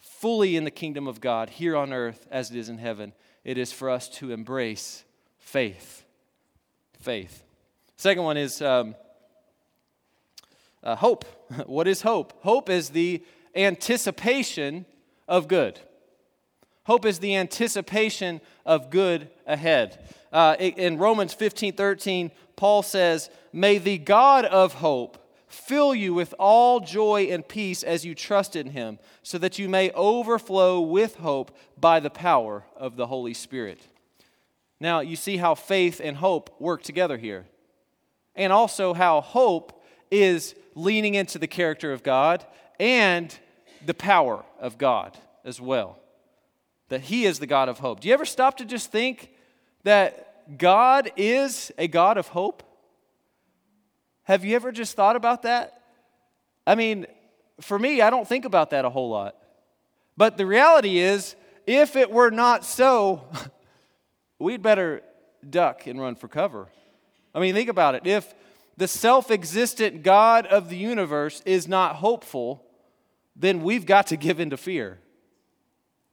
fully 0.00 0.56
in 0.56 0.64
the 0.64 0.70
kingdom 0.70 1.08
of 1.08 1.20
God 1.20 1.50
here 1.50 1.76
on 1.76 1.92
earth 1.92 2.26
as 2.30 2.50
it 2.50 2.56
is 2.56 2.68
in 2.68 2.78
heaven. 2.78 3.12
It 3.44 3.58
is 3.58 3.72
for 3.72 3.90
us 3.90 4.08
to 4.10 4.30
embrace 4.30 5.04
faith. 5.38 6.04
Faith. 7.00 7.42
Second 7.96 8.22
one 8.22 8.36
is 8.36 8.62
um, 8.62 8.94
uh, 10.82 10.96
hope. 10.96 11.24
what 11.66 11.88
is 11.88 12.02
hope? 12.02 12.32
Hope 12.42 12.70
is 12.70 12.90
the 12.90 13.22
anticipation 13.54 14.86
of 15.28 15.48
good. 15.48 15.80
Hope 16.84 17.06
is 17.06 17.20
the 17.20 17.36
anticipation 17.36 18.40
of 18.66 18.90
good 18.90 19.30
ahead. 19.46 20.08
Uh, 20.32 20.56
in 20.58 20.98
Romans 20.98 21.32
15 21.32 21.74
13, 21.74 22.30
Paul 22.56 22.82
says, 22.82 23.30
May 23.52 23.78
the 23.78 23.98
God 23.98 24.44
of 24.44 24.74
hope 24.74 25.18
fill 25.46 25.94
you 25.94 26.14
with 26.14 26.34
all 26.38 26.80
joy 26.80 27.28
and 27.30 27.46
peace 27.46 27.82
as 27.82 28.04
you 28.04 28.14
trust 28.14 28.56
in 28.56 28.70
him, 28.70 28.98
so 29.22 29.38
that 29.38 29.58
you 29.58 29.68
may 29.68 29.90
overflow 29.90 30.80
with 30.80 31.16
hope 31.16 31.56
by 31.78 32.00
the 32.00 32.10
power 32.10 32.64
of 32.76 32.96
the 32.96 33.06
Holy 33.06 33.34
Spirit. 33.34 33.80
Now, 34.80 35.00
you 35.00 35.14
see 35.14 35.36
how 35.36 35.54
faith 35.54 36.00
and 36.02 36.16
hope 36.16 36.50
work 36.58 36.82
together 36.82 37.18
here, 37.18 37.46
and 38.34 38.52
also 38.52 38.94
how 38.94 39.20
hope 39.20 39.84
is 40.10 40.54
leaning 40.74 41.14
into 41.14 41.38
the 41.38 41.46
character 41.46 41.92
of 41.92 42.02
God 42.02 42.44
and 42.80 43.36
the 43.84 43.94
power 43.94 44.44
of 44.58 44.78
God 44.78 45.16
as 45.44 45.60
well. 45.60 46.01
That 46.92 47.00
He 47.00 47.24
is 47.24 47.38
the 47.38 47.46
God 47.46 47.70
of 47.70 47.78
hope. 47.78 48.00
Do 48.00 48.08
you 48.08 48.12
ever 48.12 48.26
stop 48.26 48.58
to 48.58 48.66
just 48.66 48.92
think 48.92 49.30
that 49.82 50.58
God 50.58 51.10
is 51.16 51.72
a 51.78 51.88
God 51.88 52.18
of 52.18 52.28
hope? 52.28 52.62
Have 54.24 54.44
you 54.44 54.54
ever 54.56 54.70
just 54.70 54.94
thought 54.94 55.16
about 55.16 55.40
that? 55.44 55.80
I 56.66 56.74
mean, 56.74 57.06
for 57.62 57.78
me, 57.78 58.02
I 58.02 58.10
don't 58.10 58.28
think 58.28 58.44
about 58.44 58.68
that 58.70 58.84
a 58.84 58.90
whole 58.90 59.08
lot. 59.08 59.36
But 60.18 60.36
the 60.36 60.44
reality 60.44 60.98
is, 60.98 61.34
if 61.66 61.96
it 61.96 62.10
were 62.10 62.30
not 62.30 62.62
so, 62.62 63.24
we'd 64.38 64.60
better 64.60 65.00
duck 65.48 65.86
and 65.86 65.98
run 65.98 66.14
for 66.14 66.28
cover. 66.28 66.68
I 67.34 67.40
mean, 67.40 67.54
think 67.54 67.70
about 67.70 67.94
it. 67.94 68.06
If 68.06 68.34
the 68.76 68.86
self 68.86 69.30
existent 69.30 70.02
God 70.02 70.44
of 70.44 70.68
the 70.68 70.76
universe 70.76 71.40
is 71.46 71.66
not 71.66 71.96
hopeful, 71.96 72.66
then 73.34 73.62
we've 73.62 73.86
got 73.86 74.08
to 74.08 74.18
give 74.18 74.40
in 74.40 74.50
to 74.50 74.58
fear. 74.58 74.98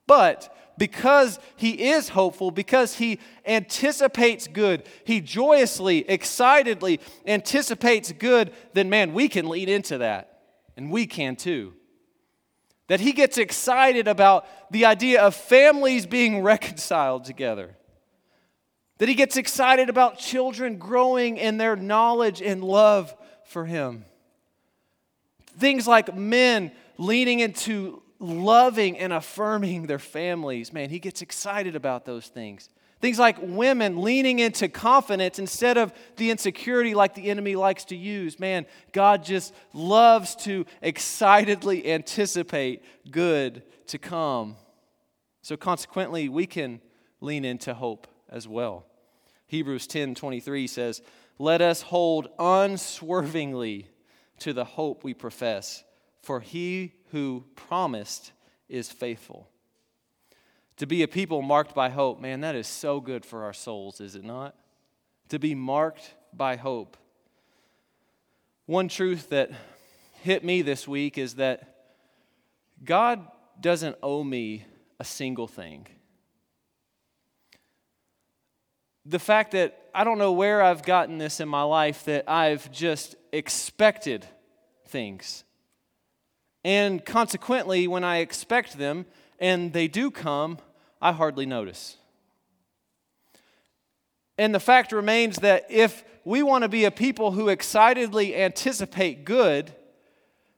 But 0.09 0.51
because 0.75 1.39
he 1.55 1.89
is 1.91 2.09
hopeful, 2.09 2.49
because 2.49 2.95
he 2.95 3.19
anticipates 3.45 4.47
good, 4.47 4.81
he 5.03 5.21
joyously, 5.21 5.99
excitedly 6.09 6.99
anticipates 7.27 8.11
good, 8.13 8.51
then 8.73 8.89
man, 8.89 9.13
we 9.13 9.29
can 9.29 9.47
lean 9.47 9.69
into 9.69 9.99
that. 9.99 10.39
And 10.75 10.89
we 10.89 11.05
can 11.05 11.35
too. 11.35 11.73
That 12.87 13.01
he 13.01 13.11
gets 13.11 13.37
excited 13.37 14.07
about 14.07 14.47
the 14.71 14.85
idea 14.85 15.21
of 15.21 15.35
families 15.35 16.07
being 16.07 16.41
reconciled 16.43 17.23
together. 17.23 17.75
That 18.97 19.09
he 19.09 19.13
gets 19.13 19.37
excited 19.37 19.89
about 19.89 20.17
children 20.17 20.77
growing 20.77 21.37
in 21.37 21.57
their 21.57 21.75
knowledge 21.75 22.41
and 22.41 22.63
love 22.63 23.15
for 23.45 23.67
him. 23.67 24.05
Things 25.59 25.87
like 25.87 26.15
men 26.15 26.71
leaning 26.97 27.41
into 27.41 28.01
loving 28.19 28.97
and 28.97 29.13
affirming 29.13 29.87
their 29.87 29.99
families. 29.99 30.73
Man, 30.73 30.89
he 30.89 30.99
gets 30.99 31.21
excited 31.21 31.75
about 31.75 32.05
those 32.05 32.27
things. 32.27 32.69
Things 33.01 33.17
like 33.17 33.37
women 33.41 34.01
leaning 34.01 34.39
into 34.39 34.67
confidence 34.67 35.39
instead 35.39 35.77
of 35.77 35.93
the 36.17 36.31
insecurity 36.31 36.93
like 36.93 37.15
the 37.15 37.29
enemy 37.29 37.55
likes 37.55 37.85
to 37.85 37.95
use. 37.95 38.39
Man, 38.39 38.65
God 38.91 39.23
just 39.23 39.53
loves 39.73 40.35
to 40.37 40.65
excitedly 40.81 41.89
anticipate 41.89 42.83
good 43.09 43.63
to 43.87 43.97
come. 43.97 44.57
So 45.41 45.55
consequently, 45.55 46.27
we 46.27 46.45
can 46.45 46.81
lean 47.21 47.45
into 47.45 47.73
hope 47.73 48.07
as 48.27 48.47
well. 48.47 48.85
Hebrews 49.47 49.87
10 49.87 50.15
23 50.15 50.67
says, 50.67 51.01
Let 51.37 51.61
us 51.61 51.81
hold 51.81 52.27
unswervingly 52.37 53.87
to 54.39 54.51
the 54.51 54.65
hope 54.65 55.05
we 55.05 55.13
profess, 55.13 55.83
for 56.21 56.39
he 56.39 56.93
who 57.11 57.45
promised 57.55 58.31
is 58.67 58.91
faithful. 58.91 59.49
To 60.77 60.85
be 60.85 61.03
a 61.03 61.07
people 61.07 61.41
marked 61.41 61.75
by 61.75 61.89
hope, 61.89 62.21
man, 62.21 62.41
that 62.41 62.55
is 62.55 62.67
so 62.67 63.01
good 63.01 63.25
for 63.25 63.43
our 63.43 63.53
souls, 63.53 63.99
is 63.99 64.15
it 64.15 64.23
not? 64.23 64.55
To 65.29 65.39
be 65.39 65.55
marked 65.55 66.13
by 66.33 66.55
hope. 66.55 66.95
One 68.65 68.87
truth 68.87 69.29
that 69.29 69.51
hit 70.21 70.43
me 70.43 70.61
this 70.61 70.87
week 70.87 71.17
is 71.17 71.35
that 71.35 71.75
God 72.83 73.27
doesn't 73.59 73.97
owe 74.01 74.23
me 74.23 74.65
a 74.99 75.03
single 75.03 75.47
thing. 75.47 75.87
The 79.05 79.19
fact 79.19 79.51
that 79.51 79.89
I 79.93 80.03
don't 80.03 80.17
know 80.19 80.33
where 80.33 80.61
I've 80.61 80.83
gotten 80.83 81.17
this 81.17 81.39
in 81.39 81.49
my 81.49 81.63
life 81.63 82.05
that 82.05 82.29
I've 82.29 82.71
just 82.71 83.15
expected 83.33 84.25
things. 84.87 85.43
And 86.63 87.03
consequently, 87.05 87.87
when 87.87 88.03
I 88.03 88.17
expect 88.17 88.77
them 88.77 89.05
and 89.39 89.71
they 89.71 89.87
do 89.87 90.11
come, 90.11 90.59
I 91.01 91.11
hardly 91.13 91.45
notice. 91.45 91.97
And 94.37 94.53
the 94.53 94.59
fact 94.59 94.91
remains 94.91 95.37
that 95.37 95.65
if 95.69 96.03
we 96.23 96.43
want 96.43 96.63
to 96.63 96.69
be 96.69 96.85
a 96.85 96.91
people 96.91 97.31
who 97.31 97.49
excitedly 97.49 98.35
anticipate 98.35 99.25
good, 99.25 99.73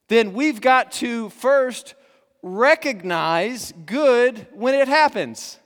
then 0.07 0.33
we've 0.33 0.61
got 0.61 0.91
to 0.93 1.29
first 1.29 1.95
recognize 2.43 3.71
good 3.85 4.47
when 4.53 4.75
it 4.75 4.87
happens. 4.87 5.57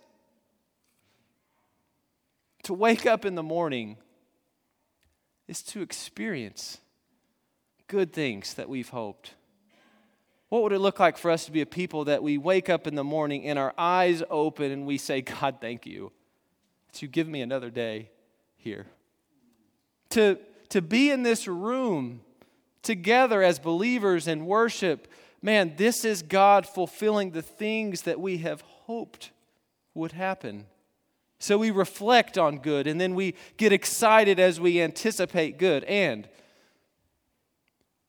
To 2.63 2.74
wake 2.74 3.06
up 3.06 3.25
in 3.25 3.36
the 3.36 3.44
morning 3.44 3.98
is 5.48 5.62
to 5.63 5.82
experience 5.82 6.80
good 7.88 8.12
things 8.12 8.56
that 8.56 8.68
we've 8.68 8.89
hoped. 8.89 9.34
What 10.56 10.64
would 10.64 10.72
it 10.72 10.80
look 10.80 11.02
like 11.02 11.18
for 11.18 11.32
us 11.32 11.44
to 11.48 11.52
be 11.52 11.60
a 11.60 11.66
people 11.66 12.06
that 12.06 12.24
we 12.24 12.38
wake 12.38 12.70
up 12.70 12.88
in 12.88 12.96
the 12.96 13.04
morning 13.04 13.46
and 13.46 13.60
our 13.60 13.74
eyes 13.78 14.24
open 14.30 14.72
and 14.72 14.86
we 14.86 14.98
say, 14.98 15.20
God, 15.20 15.58
thank 15.60 15.86
you 15.86 16.14
that 16.88 17.02
you 17.02 17.10
give 17.10 17.28
me 17.28 17.42
another 17.42 17.70
day 17.70 18.10
here? 18.56 18.86
To, 20.12 20.38
to 20.70 20.82
be 20.82 21.12
in 21.12 21.24
this 21.24 21.46
room 21.46 22.22
together 22.84 23.44
as 23.44 23.60
believers 23.60 24.30
and 24.30 24.48
worship, 24.48 25.10
man, 25.42 25.74
this 25.76 26.06
is 26.06 26.22
God 26.22 26.66
fulfilling 26.66 27.32
the 27.32 27.42
things 27.42 28.04
that 28.04 28.22
we 28.22 28.38
have 28.38 28.62
hoped 28.62 29.32
would 29.94 30.14
happen. 30.14 30.68
So 31.38 31.58
we 31.58 31.70
reflect 31.70 32.38
on 32.38 32.60
good 32.60 32.88
and 32.88 33.02
then 33.02 33.14
we 33.14 33.36
get 33.58 33.74
excited 33.74 34.40
as 34.40 34.58
we 34.58 34.82
anticipate 34.82 35.60
good. 35.60 35.84
And 35.84 36.30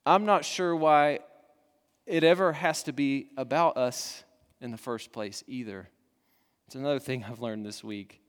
I'm 0.06 0.24
not 0.24 0.44
sure 0.44 0.76
why 0.76 1.18
it 2.06 2.24
ever 2.24 2.52
has 2.52 2.84
to 2.84 2.92
be 2.92 3.30
about 3.36 3.76
us 3.76 4.24
in 4.60 4.70
the 4.70 4.78
first 4.78 5.12
place 5.12 5.42
either. 5.46 5.88
It's 6.66 6.76
another 6.76 6.98
thing 6.98 7.24
I've 7.24 7.40
learned 7.40 7.66
this 7.66 7.84
week 7.84 8.20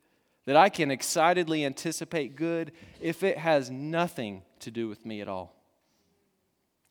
that 0.45 0.55
I 0.55 0.69
can 0.69 0.91
excitedly 0.91 1.65
anticipate 1.65 2.35
good 2.35 2.71
if 3.01 3.21
it 3.21 3.37
has 3.37 3.69
nothing 3.69 4.43
to 4.59 4.71
do 4.71 4.87
with 4.87 5.05
me 5.05 5.21
at 5.21 5.27
all. 5.27 5.53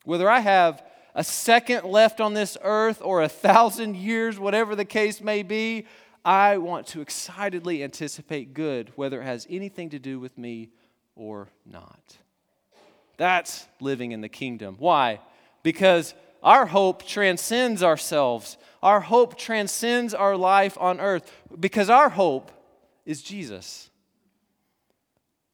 Whether 0.03 0.29
I 0.29 0.39
have 0.39 0.83
a 1.15 1.23
second 1.23 1.83
left 1.83 2.21
on 2.21 2.35
this 2.35 2.55
earth 2.61 3.01
or 3.01 3.21
a 3.21 3.29
thousand 3.29 3.95
years, 3.95 4.39
whatever 4.39 4.75
the 4.75 4.85
case 4.85 5.21
may 5.21 5.41
be, 5.41 5.87
I 6.23 6.57
want 6.59 6.87
to 6.87 7.01
excitedly 7.01 7.83
anticipate 7.83 8.53
good, 8.53 8.91
whether 8.95 9.21
it 9.21 9.25
has 9.25 9.47
anything 9.49 9.89
to 9.89 9.99
do 9.99 10.19
with 10.19 10.37
me 10.37 10.69
or 11.15 11.49
not. 11.65 12.17
That's 13.17 13.65
living 13.81 14.11
in 14.11 14.21
the 14.21 14.29
kingdom. 14.29 14.75
Why? 14.77 15.19
Because 15.63 16.13
our 16.47 16.65
hope 16.67 17.05
transcends 17.05 17.83
ourselves. 17.83 18.57
Our 18.81 19.01
hope 19.01 19.37
transcends 19.37 20.13
our 20.13 20.37
life 20.37 20.77
on 20.79 21.01
earth 21.01 21.29
because 21.59 21.89
our 21.89 22.07
hope 22.07 22.53
is 23.05 23.21
Jesus. 23.21 23.89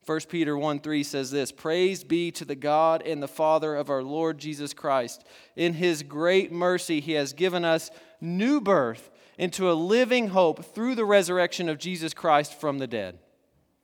1 0.06 0.20
Peter 0.30 0.56
1 0.56 0.82
3 0.82 1.02
says 1.02 1.32
this 1.32 1.52
Praise 1.52 2.04
be 2.04 2.30
to 2.34 2.46
the 2.46 2.54
God 2.54 3.02
and 3.02 3.24
the 3.24 3.28
Father 3.28 3.76
of 3.76 3.90
our 3.90 4.04
Lord 4.04 4.38
Jesus 4.38 4.72
Christ. 4.72 5.24
In 5.56 5.74
his 5.74 6.04
great 6.04 6.52
mercy, 6.52 7.00
he 7.00 7.14
has 7.14 7.34
given 7.34 7.66
us 7.66 7.90
new 8.22 8.62
birth 8.62 9.10
into 9.40 9.72
a 9.72 9.74
living 9.74 10.28
hope 10.28 10.64
through 10.76 10.94
the 10.94 11.06
resurrection 11.06 11.70
of 11.70 11.80
Jesus 11.80 12.14
Christ 12.14 12.54
from 12.62 12.78
the 12.78 12.86
dead. 12.86 13.18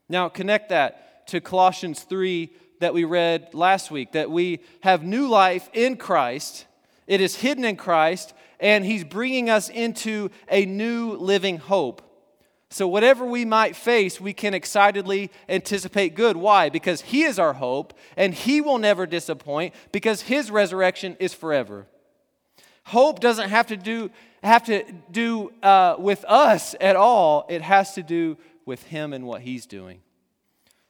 Now, 0.10 0.30
connect 0.30 0.70
that 0.70 1.26
to 1.30 1.42
Colossians 1.42 2.02
3 2.04 2.54
that 2.82 2.94
we 2.94 3.04
read 3.04 3.56
last 3.56 3.90
week 3.90 4.12
that 4.12 4.30
we 4.30 4.60
have 4.82 5.02
new 5.02 5.28
life 5.28 5.72
in 5.74 5.98
Christ 5.98 6.68
it 7.10 7.20
is 7.22 7.38
hidden 7.38 7.66
in 7.66 7.76
Christ, 7.76 8.36
and 8.60 8.86
He's 8.86 9.04
bringing 9.04 9.50
us 9.50 9.68
into 9.68 10.30
a 10.48 10.66
new 10.66 11.14
living 11.14 11.58
hope. 11.58 12.04
So, 12.70 12.88
whatever 12.88 13.26
we 13.26 13.46
might 13.46 13.76
face, 13.76 14.22
we 14.22 14.32
can 14.32 14.54
excitedly 14.54 15.32
anticipate 15.50 16.14
good. 16.14 16.38
Why? 16.38 16.70
Because 16.70 17.02
He 17.02 17.24
is 17.24 17.40
our 17.40 17.54
hope, 17.54 17.96
and 18.16 18.32
He 18.32 18.62
will 18.62 18.78
never 18.78 19.08
disappoint, 19.08 19.74
because 19.92 20.22
His 20.22 20.52
resurrection 20.52 21.18
is 21.20 21.34
forever. 21.34 21.88
Hope 22.86 23.20
doesn't 23.20 23.50
have 23.50 23.66
to 23.68 23.78
do, 23.78 24.12
have 24.44 24.64
to 24.66 24.84
do 25.12 25.52
uh, 25.64 25.96
with 25.98 26.24
us 26.26 26.76
at 26.80 26.96
all, 26.96 27.48
it 27.50 27.64
has 27.64 27.96
to 27.96 28.04
do 28.04 28.38
with 28.68 28.84
Him 28.84 29.14
and 29.14 29.26
what 29.26 29.42
He's 29.42 29.66
doing. 29.66 30.02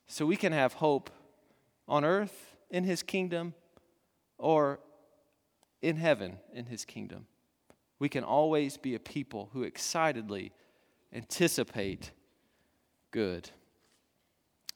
So 0.07 0.25
we 0.25 0.35
can 0.35 0.51
have 0.51 0.73
hope 0.73 1.09
on 1.87 2.03
earth 2.03 2.55
in 2.69 2.83
His 2.83 3.03
kingdom 3.03 3.53
or 4.37 4.79
in 5.81 5.97
heaven 5.97 6.37
in 6.53 6.65
His 6.65 6.85
kingdom. 6.85 7.25
We 7.99 8.09
can 8.09 8.23
always 8.23 8.77
be 8.77 8.95
a 8.95 8.99
people 8.99 9.49
who 9.53 9.63
excitedly 9.63 10.51
anticipate 11.13 12.11
good. 13.11 13.49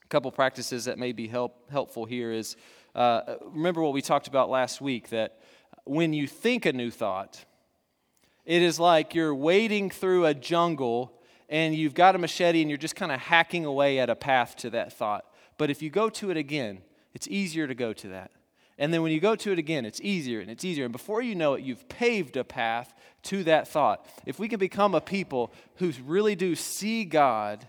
A 0.04 0.08
couple 0.08 0.30
practices 0.30 0.84
that 0.84 0.98
may 0.98 1.12
be 1.12 1.26
help, 1.26 1.70
helpful 1.70 2.04
here 2.04 2.30
is 2.32 2.56
uh, 2.94 3.36
remember 3.46 3.82
what 3.82 3.92
we 3.92 4.02
talked 4.02 4.28
about 4.28 4.50
last 4.50 4.80
week 4.80 5.08
that 5.10 5.40
when 5.84 6.12
you 6.12 6.26
think 6.26 6.66
a 6.66 6.72
new 6.72 6.90
thought, 6.90 7.44
it 8.44 8.62
is 8.62 8.78
like 8.78 9.14
you're 9.14 9.34
wading 9.34 9.90
through 9.90 10.26
a 10.26 10.34
jungle 10.34 11.20
and 11.48 11.74
you've 11.74 11.94
got 11.94 12.14
a 12.14 12.18
machete 12.18 12.60
and 12.60 12.70
you're 12.70 12.76
just 12.76 12.96
kind 12.96 13.12
of 13.12 13.20
hacking 13.20 13.64
away 13.64 13.98
at 13.98 14.10
a 14.10 14.16
path 14.16 14.56
to 14.56 14.70
that 14.70 14.92
thought. 14.92 15.24
But 15.56 15.70
if 15.70 15.82
you 15.82 15.90
go 15.90 16.08
to 16.10 16.30
it 16.30 16.36
again, 16.36 16.82
it's 17.14 17.28
easier 17.28 17.66
to 17.66 17.74
go 17.74 17.92
to 17.92 18.08
that. 18.08 18.30
And 18.78 18.92
then 18.92 19.02
when 19.02 19.12
you 19.12 19.20
go 19.20 19.36
to 19.36 19.52
it 19.52 19.58
again, 19.58 19.84
it's 19.84 20.00
easier 20.00 20.40
and 20.40 20.50
it's 20.50 20.64
easier. 20.64 20.84
And 20.84 20.92
before 20.92 21.22
you 21.22 21.34
know 21.34 21.54
it, 21.54 21.62
you've 21.62 21.88
paved 21.88 22.36
a 22.36 22.44
path 22.44 22.92
to 23.24 23.44
that 23.44 23.68
thought. 23.68 24.06
If 24.26 24.38
we 24.38 24.48
can 24.48 24.58
become 24.58 24.94
a 24.94 25.00
people 25.00 25.52
who 25.76 25.92
really 26.04 26.34
do 26.34 26.54
see 26.54 27.04
God 27.04 27.66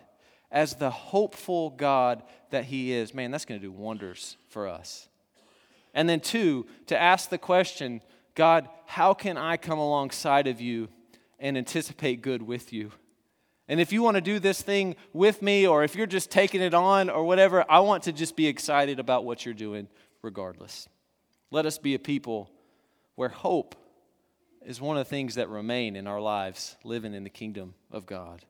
as 0.51 0.75
the 0.75 0.89
hopeful 0.89 1.69
God 1.71 2.23
that 2.49 2.65
He 2.65 2.91
is, 2.91 3.13
man, 3.13 3.31
that's 3.31 3.45
going 3.45 3.59
to 3.59 3.65
do 3.65 3.71
wonders 3.71 4.37
for 4.49 4.67
us. 4.67 5.07
And 5.93 6.09
then, 6.09 6.19
two, 6.19 6.65
to 6.87 6.99
ask 6.99 7.29
the 7.29 7.37
question 7.37 8.01
God, 8.33 8.67
how 8.85 9.13
can 9.13 9.37
I 9.37 9.57
come 9.57 9.79
alongside 9.79 10.47
of 10.47 10.59
you 10.59 10.89
and 11.39 11.57
anticipate 11.57 12.21
good 12.21 12.41
with 12.41 12.73
you? 12.73 12.91
And 13.67 13.79
if 13.79 13.91
you 13.91 14.01
want 14.03 14.15
to 14.15 14.21
do 14.21 14.39
this 14.39 14.61
thing 14.61 14.95
with 15.13 15.41
me, 15.41 15.65
or 15.65 15.83
if 15.83 15.95
you're 15.95 16.05
just 16.05 16.29
taking 16.29 16.61
it 16.61 16.73
on 16.73 17.09
or 17.09 17.23
whatever, 17.23 17.65
I 17.69 17.79
want 17.79 18.03
to 18.03 18.11
just 18.11 18.35
be 18.35 18.47
excited 18.47 18.99
about 18.99 19.25
what 19.25 19.45
you're 19.45 19.55
doing 19.55 19.87
regardless. 20.21 20.87
Let 21.51 21.65
us 21.65 21.77
be 21.77 21.93
a 21.93 21.99
people 21.99 22.49
where 23.15 23.29
hope 23.29 23.75
is 24.65 24.81
one 24.81 24.97
of 24.97 25.05
the 25.05 25.09
things 25.09 25.35
that 25.35 25.47
remain 25.49 25.95
in 25.95 26.07
our 26.07 26.19
lives, 26.19 26.75
living 26.83 27.13
in 27.13 27.23
the 27.23 27.29
kingdom 27.29 27.75
of 27.91 28.05
God. 28.05 28.43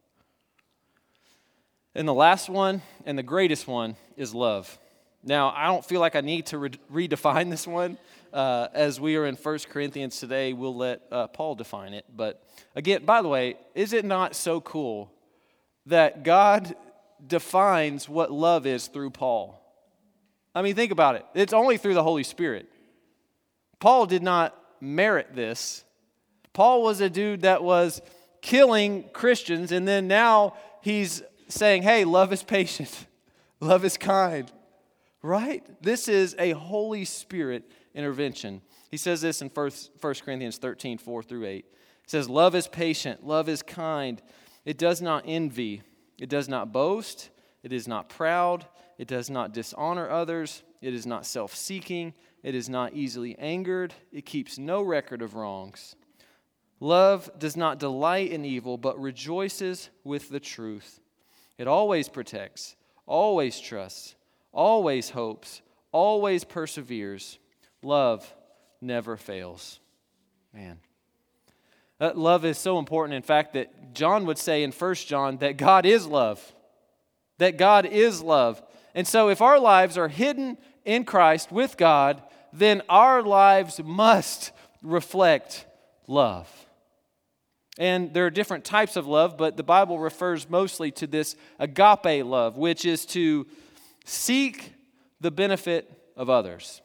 And 1.94 2.08
the 2.08 2.14
last 2.14 2.50
one, 2.50 2.82
and 3.06 3.18
the 3.18 3.24
greatest 3.24 3.68
one, 3.68 3.96
is 4.18 4.34
love. 4.34 4.78
Now, 5.24 5.54
I 5.56 5.66
don't 5.68 5.84
feel 5.84 6.00
like 6.00 6.16
I 6.16 6.22
need 6.22 6.48
to 6.48 6.58
re- 6.58 6.70
redefine 6.92 7.50
this 7.50 7.66
one. 7.66 7.98
Uh, 8.32 8.68
as 8.74 9.00
we 9.00 9.16
are 9.16 9.26
in 9.26 9.36
1 9.36 9.60
Corinthians 9.70 10.20
today, 10.20 10.54
we'll 10.54 10.76
let 10.76 11.02
uh, 11.12 11.28
Paul 11.28 11.56
define 11.56 11.94
it. 11.94 12.06
But 12.16 12.44
again, 12.76 13.06
by 13.06 13.22
the 13.22 13.28
way, 13.28 13.56
is 13.74 13.94
it 13.94 14.06
not 14.06 14.36
so 14.36 14.62
cool 14.62 15.12
that 15.86 16.24
God 16.24 16.76
defines 17.26 18.08
what 18.08 18.32
love 18.32 18.66
is 18.66 18.88
through 18.88 19.12
Paul? 19.12 19.62
I 20.54 20.62
mean, 20.62 20.76
think 20.76 20.92
about 20.92 21.16
it. 21.16 21.26
It's 21.34 21.54
only 21.54 21.78
through 21.78 21.96
the 21.96 22.04
Holy 22.04 22.24
Spirit. 22.24 22.70
Paul 23.80 24.06
did 24.06 24.24
not 24.24 24.58
merit 24.80 25.36
this. 25.36 25.84
Paul 26.54 26.84
was 26.84 27.02
a 27.02 27.10
dude 27.10 27.42
that 27.42 27.64
was 27.64 28.02
killing 28.42 29.10
Christians, 29.14 29.72
and 29.72 29.88
then 29.88 30.08
now 30.08 30.56
he's 30.82 31.22
saying, 31.48 31.84
hey, 31.84 32.06
love 32.06 32.32
is 32.32 32.44
patient, 32.44 33.08
love 33.60 33.84
is 33.86 33.98
kind 33.98 34.52
right? 35.26 35.66
This 35.82 36.08
is 36.08 36.36
a 36.38 36.52
Holy 36.52 37.04
Spirit 37.04 37.70
intervention. 37.94 38.62
He 38.92 38.98
says 38.98 39.22
this 39.22 39.42
in 39.42 39.50
1 39.50 39.72
Corinthians 40.24 40.58
13, 40.58 40.98
4 40.98 41.24
through 41.24 41.46
8. 41.46 41.66
He 41.66 42.10
says, 42.10 42.30
Love 42.30 42.54
is 42.54 42.68
patient, 42.68 43.26
love 43.26 43.50
is 43.50 43.64
kind. 43.64 44.22
It 44.64 44.78
does 44.78 45.02
not 45.02 45.24
envy, 45.28 45.82
it 46.20 46.30
does 46.30 46.48
not 46.48 46.72
boast, 46.72 47.30
it 47.64 47.74
is 47.74 47.88
not 47.88 48.10
proud, 48.10 48.68
it 48.98 49.08
does 49.08 49.30
not 49.30 49.54
dishonor 49.54 50.10
others, 50.10 50.64
it 50.82 50.94
is 50.94 51.06
not 51.06 51.26
self 51.26 51.56
seeking, 51.56 52.14
it 52.44 52.56
is 52.56 52.70
not 52.70 52.94
easily 52.94 53.38
angered, 53.40 53.94
it 54.12 54.26
keeps 54.26 54.58
no 54.58 54.82
record 54.82 55.22
of 55.22 55.36
wrongs. 55.36 55.96
Love 56.80 57.30
does 57.40 57.56
not 57.56 57.80
delight 57.80 58.32
in 58.32 58.46
evil, 58.46 58.78
but 58.78 59.00
rejoices 59.00 59.90
with 60.04 60.30
the 60.30 60.40
truth. 60.40 61.00
It 61.58 61.68
always 61.68 62.10
protects, 62.10 62.76
always 63.08 63.60
trusts 63.60 64.16
always 64.56 65.10
hopes, 65.12 65.62
always 65.92 66.44
perseveres. 66.44 67.38
Love 67.84 68.34
never 68.82 69.18
fails. 69.18 69.80
Man. 70.52 70.80
Uh, 72.00 72.12
love 72.16 72.44
is 72.44 72.58
so 72.58 72.80
important, 72.80 73.14
in 73.14 73.22
fact, 73.22 73.54
that 73.54 73.94
John 73.94 74.26
would 74.26 74.38
say 74.38 74.64
in 74.64 74.72
1 74.72 74.96
John 74.96 75.38
that 75.38 75.58
God 75.58 75.86
is 75.86 76.08
love. 76.08 76.56
That 77.38 77.58
God 77.58 77.86
is 77.86 78.22
love. 78.22 78.62
And 78.96 79.08
so, 79.08 79.30
if 79.30 79.42
our 79.42 79.60
lives 79.60 79.98
are 79.98 80.08
hidden 80.08 80.58
in 80.84 81.04
Christ 81.04 81.52
with 81.52 81.78
God, 81.78 82.24
then 82.52 82.82
our 82.90 83.22
lives 83.22 83.80
must 83.84 84.52
reflect 84.82 85.66
love. 86.08 86.50
And 87.78 88.14
there 88.14 88.26
are 88.26 88.32
different 88.32 88.64
types 88.64 88.96
of 88.96 89.06
love, 89.06 89.38
but 89.38 89.58
the 89.58 89.64
Bible 89.64 90.00
refers 90.00 90.50
mostly 90.50 90.90
to 90.92 91.06
this 91.06 91.36
agape 91.60 92.26
love, 92.26 92.58
which 92.58 92.86
is 92.86 93.06
to 93.08 93.46
Seek 94.06 94.72
the 95.20 95.32
benefit 95.32 95.92
of 96.16 96.30
others. 96.30 96.82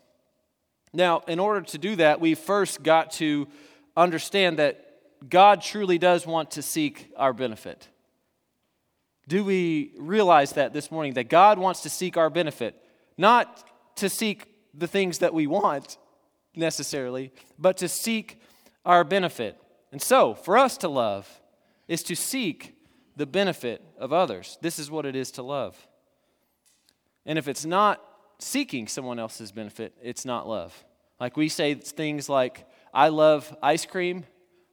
Now, 0.93 1.23
in 1.29 1.39
order 1.39 1.61
to 1.61 1.79
do 1.79 1.97
that, 1.97 2.19
we 2.19 2.35
first 2.35 2.83
got 2.83 3.13
to 3.13 3.47
understand 3.95 4.59
that 4.59 5.29
God 5.29 5.61
truly 5.61 5.99
does 5.99 6.27
want 6.27 6.53
to 6.53 6.63
seek 6.63 7.13
our 7.17 7.35
benefit. 7.35 7.89
Do 9.31 9.45
we 9.45 9.93
realize 9.97 10.55
that 10.55 10.73
this 10.73 10.91
morning? 10.91 11.15
That 11.15 11.29
God 11.29 11.57
wants 11.57 11.83
to 11.83 11.89
seek 11.89 12.17
our 12.17 12.31
benefit, 12.31 12.75
not 13.17 13.65
to 13.95 14.09
seek 14.09 14.49
the 14.75 14.89
things 14.89 15.19
that 15.19 15.33
we 15.33 15.47
want 15.47 15.99
necessarily, 16.57 17.33
but 17.57 17.77
to 17.77 17.89
seek 17.89 18.43
our 18.85 19.05
benefit. 19.05 19.57
And 19.93 20.03
so, 20.03 20.35
for 20.35 20.59
us 20.59 20.77
to 20.79 20.89
love 20.89 21.29
is 21.87 22.03
to 22.03 22.17
seek 22.17 22.75
the 23.15 23.25
benefit 23.25 23.81
of 23.99 24.13
others. 24.13 24.59
This 24.63 24.81
is 24.81 24.91
what 24.91 25.07
it 25.07 25.15
is 25.15 25.31
to 25.33 25.45
love. 25.45 25.77
And 27.25 27.39
if 27.39 27.47
it's 27.47 27.65
not 27.65 28.03
seeking 28.41 28.89
someone 28.89 29.21
else's 29.21 29.53
benefit, 29.53 29.95
it's 30.03 30.25
not 30.25 30.49
love. 30.49 30.85
Like 31.21 31.37
we 31.37 31.49
say 31.49 31.75
things 31.75 32.29
like, 32.29 32.67
I 32.93 33.11
love 33.11 33.57
ice 33.63 33.87
cream. 33.87 34.25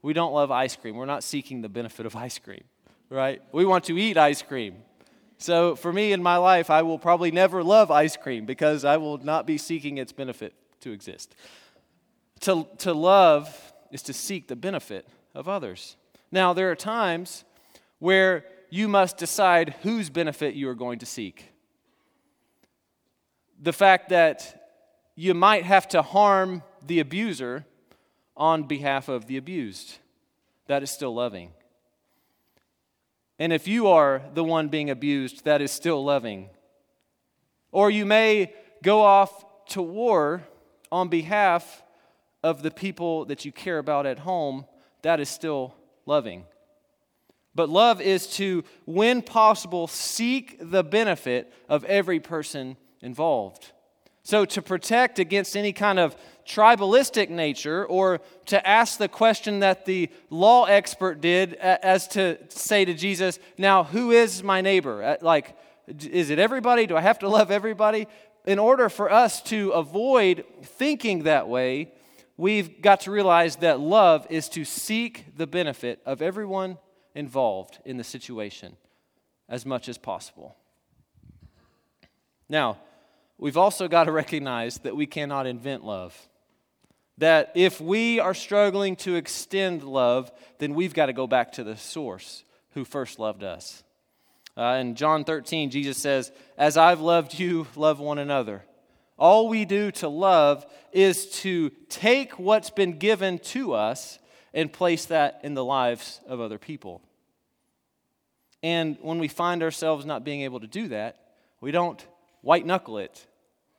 We 0.01 0.13
don't 0.13 0.33
love 0.33 0.49
ice 0.49 0.75
cream. 0.75 0.95
We're 0.95 1.05
not 1.05 1.23
seeking 1.23 1.61
the 1.61 1.69
benefit 1.69 2.07
of 2.07 2.15
ice 2.15 2.39
cream, 2.39 2.63
right? 3.09 3.41
We 3.51 3.65
want 3.65 3.85
to 3.85 3.97
eat 3.97 4.17
ice 4.17 4.41
cream. 4.41 4.75
So 5.37 5.75
for 5.75 5.93
me 5.93 6.13
in 6.13 6.23
my 6.23 6.37
life, 6.37 6.69
I 6.69 6.81
will 6.81 6.99
probably 6.99 7.31
never 7.31 7.63
love 7.63 7.91
ice 7.91 8.17
cream 8.17 8.45
because 8.45 8.83
I 8.83 8.97
will 8.97 9.17
not 9.17 9.45
be 9.45 9.57
seeking 9.57 9.97
its 9.97 10.11
benefit 10.11 10.53
to 10.81 10.91
exist. 10.91 11.35
To, 12.41 12.67
to 12.79 12.93
love 12.93 13.73
is 13.91 14.01
to 14.03 14.13
seek 14.13 14.47
the 14.47 14.55
benefit 14.55 15.07
of 15.35 15.47
others. 15.47 15.95
Now, 16.31 16.53
there 16.53 16.71
are 16.71 16.75
times 16.75 17.43
where 17.99 18.45
you 18.69 18.87
must 18.87 19.17
decide 19.17 19.75
whose 19.83 20.09
benefit 20.09 20.55
you 20.55 20.67
are 20.69 20.75
going 20.75 20.99
to 20.99 21.05
seek 21.05 21.53
the 23.59 23.73
fact 23.73 24.09
that 24.09 24.69
you 25.15 25.33
might 25.33 25.63
have 25.63 25.87
to 25.89 26.01
harm 26.01 26.63
the 26.85 26.99
abuser 26.99 27.65
on 28.35 28.63
behalf 28.63 29.09
of 29.09 29.25
the 29.25 29.37
abused. 29.37 29.97
That 30.67 30.83
is 30.83 30.91
still 30.91 31.13
loving. 31.13 31.51
And 33.39 33.53
if 33.53 33.67
you 33.67 33.87
are 33.87 34.21
the 34.33 34.43
one 34.43 34.67
being 34.67 34.89
abused, 34.89 35.45
that 35.45 35.61
is 35.61 35.71
still 35.71 36.03
loving. 36.03 36.49
Or 37.71 37.91
you 37.91 38.05
may 38.05 38.53
go 38.83 39.01
off 39.01 39.45
to 39.69 39.81
war 39.81 40.43
on 40.91 41.09
behalf 41.09 41.83
of 42.43 42.63
the 42.63 42.71
people 42.71 43.25
that 43.25 43.45
you 43.45 43.51
care 43.51 43.77
about 43.77 44.05
at 44.05 44.19
home, 44.19 44.65
that 45.01 45.19
is 45.19 45.29
still 45.29 45.75
loving. 46.05 46.45
But 47.53 47.69
love 47.69 48.01
is 48.01 48.27
to, 48.37 48.63
when 48.85 49.21
possible, 49.21 49.87
seek 49.87 50.57
the 50.59 50.83
benefit 50.83 51.51
of 51.67 51.83
every 51.85 52.19
person 52.19 52.77
involved. 53.01 53.71
So, 54.23 54.45
to 54.45 54.61
protect 54.61 55.19
against 55.19 55.55
any 55.55 55.73
kind 55.73 55.99
of 55.99 56.15
tribalistic 56.47 57.29
nature, 57.29 57.85
or 57.85 58.21
to 58.45 58.67
ask 58.67 58.97
the 58.97 59.07
question 59.07 59.59
that 59.59 59.85
the 59.85 60.09
law 60.29 60.65
expert 60.65 61.21
did, 61.21 61.53
as 61.55 62.07
to 62.09 62.37
say 62.49 62.85
to 62.85 62.93
Jesus, 62.93 63.39
Now, 63.57 63.83
who 63.83 64.11
is 64.11 64.41
my 64.41 64.61
neighbor? 64.61 65.03
Uh, 65.03 65.17
like, 65.21 65.55
is 65.87 66.29
it 66.29 66.39
everybody? 66.39 66.87
Do 66.87 66.95
I 66.97 67.01
have 67.01 67.19
to 67.19 67.29
love 67.37 67.51
everybody? 67.51 68.07
In 68.45 68.59
order 68.59 68.89
for 68.89 69.11
us 69.11 69.41
to 69.43 69.71
avoid 69.71 70.45
thinking 70.63 71.23
that 71.23 71.49
way, 71.49 71.91
we've 72.37 72.81
got 72.81 73.01
to 73.01 73.11
realize 73.11 73.57
that 73.57 73.79
love 73.79 74.25
is 74.29 74.47
to 74.49 74.63
seek 74.63 75.25
the 75.35 75.47
benefit 75.47 76.01
of 76.05 76.21
everyone 76.21 76.77
involved 77.13 77.79
in 77.83 77.97
the 77.97 78.03
situation 78.03 78.77
as 79.49 79.65
much 79.65 79.89
as 79.89 79.97
possible. 79.97 80.55
Now, 82.49 82.77
we've 83.37 83.57
also 83.57 83.87
got 83.87 84.05
to 84.05 84.11
recognize 84.11 84.77
that 84.79 84.95
we 84.95 85.05
cannot 85.05 85.45
invent 85.45 85.83
love. 85.83 86.29
That 87.17 87.51
if 87.55 87.81
we 87.81 88.19
are 88.19 88.33
struggling 88.33 88.95
to 88.97 89.15
extend 89.15 89.83
love, 89.83 90.31
then 90.59 90.75
we've 90.75 90.93
got 90.93 91.07
to 91.07 91.13
go 91.13 91.27
back 91.27 91.53
to 91.53 91.63
the 91.63 91.77
source 91.77 92.43
who 92.71 92.85
first 92.85 93.19
loved 93.19 93.43
us. 93.43 93.83
Uh, 94.55 94.77
in 94.81 94.95
John 94.95 95.23
13, 95.23 95.69
Jesus 95.69 95.97
says, 95.97 96.31
As 96.57 96.77
I've 96.77 96.99
loved 96.99 97.37
you, 97.37 97.67
love 97.75 97.99
one 97.99 98.17
another. 98.17 98.63
All 99.17 99.49
we 99.49 99.65
do 99.65 99.91
to 99.93 100.07
love 100.07 100.65
is 100.91 101.27
to 101.41 101.71
take 101.89 102.37
what's 102.39 102.69
been 102.69 102.97
given 102.97 103.39
to 103.39 103.73
us 103.73 104.19
and 104.53 104.71
place 104.71 105.05
that 105.05 105.39
in 105.43 105.53
the 105.53 105.65
lives 105.65 106.21
of 106.27 106.39
other 106.39 106.57
people. 106.57 107.01
And 108.63 108.97
when 109.01 109.19
we 109.19 109.27
find 109.27 109.61
ourselves 109.61 110.05
not 110.05 110.23
being 110.23 110.41
able 110.41 110.59
to 110.59 110.67
do 110.67 110.87
that, 110.89 111.19
we 111.61 111.71
don't 111.71 112.03
white 112.41 112.65
knuckle 112.65 112.97
it 112.97 113.25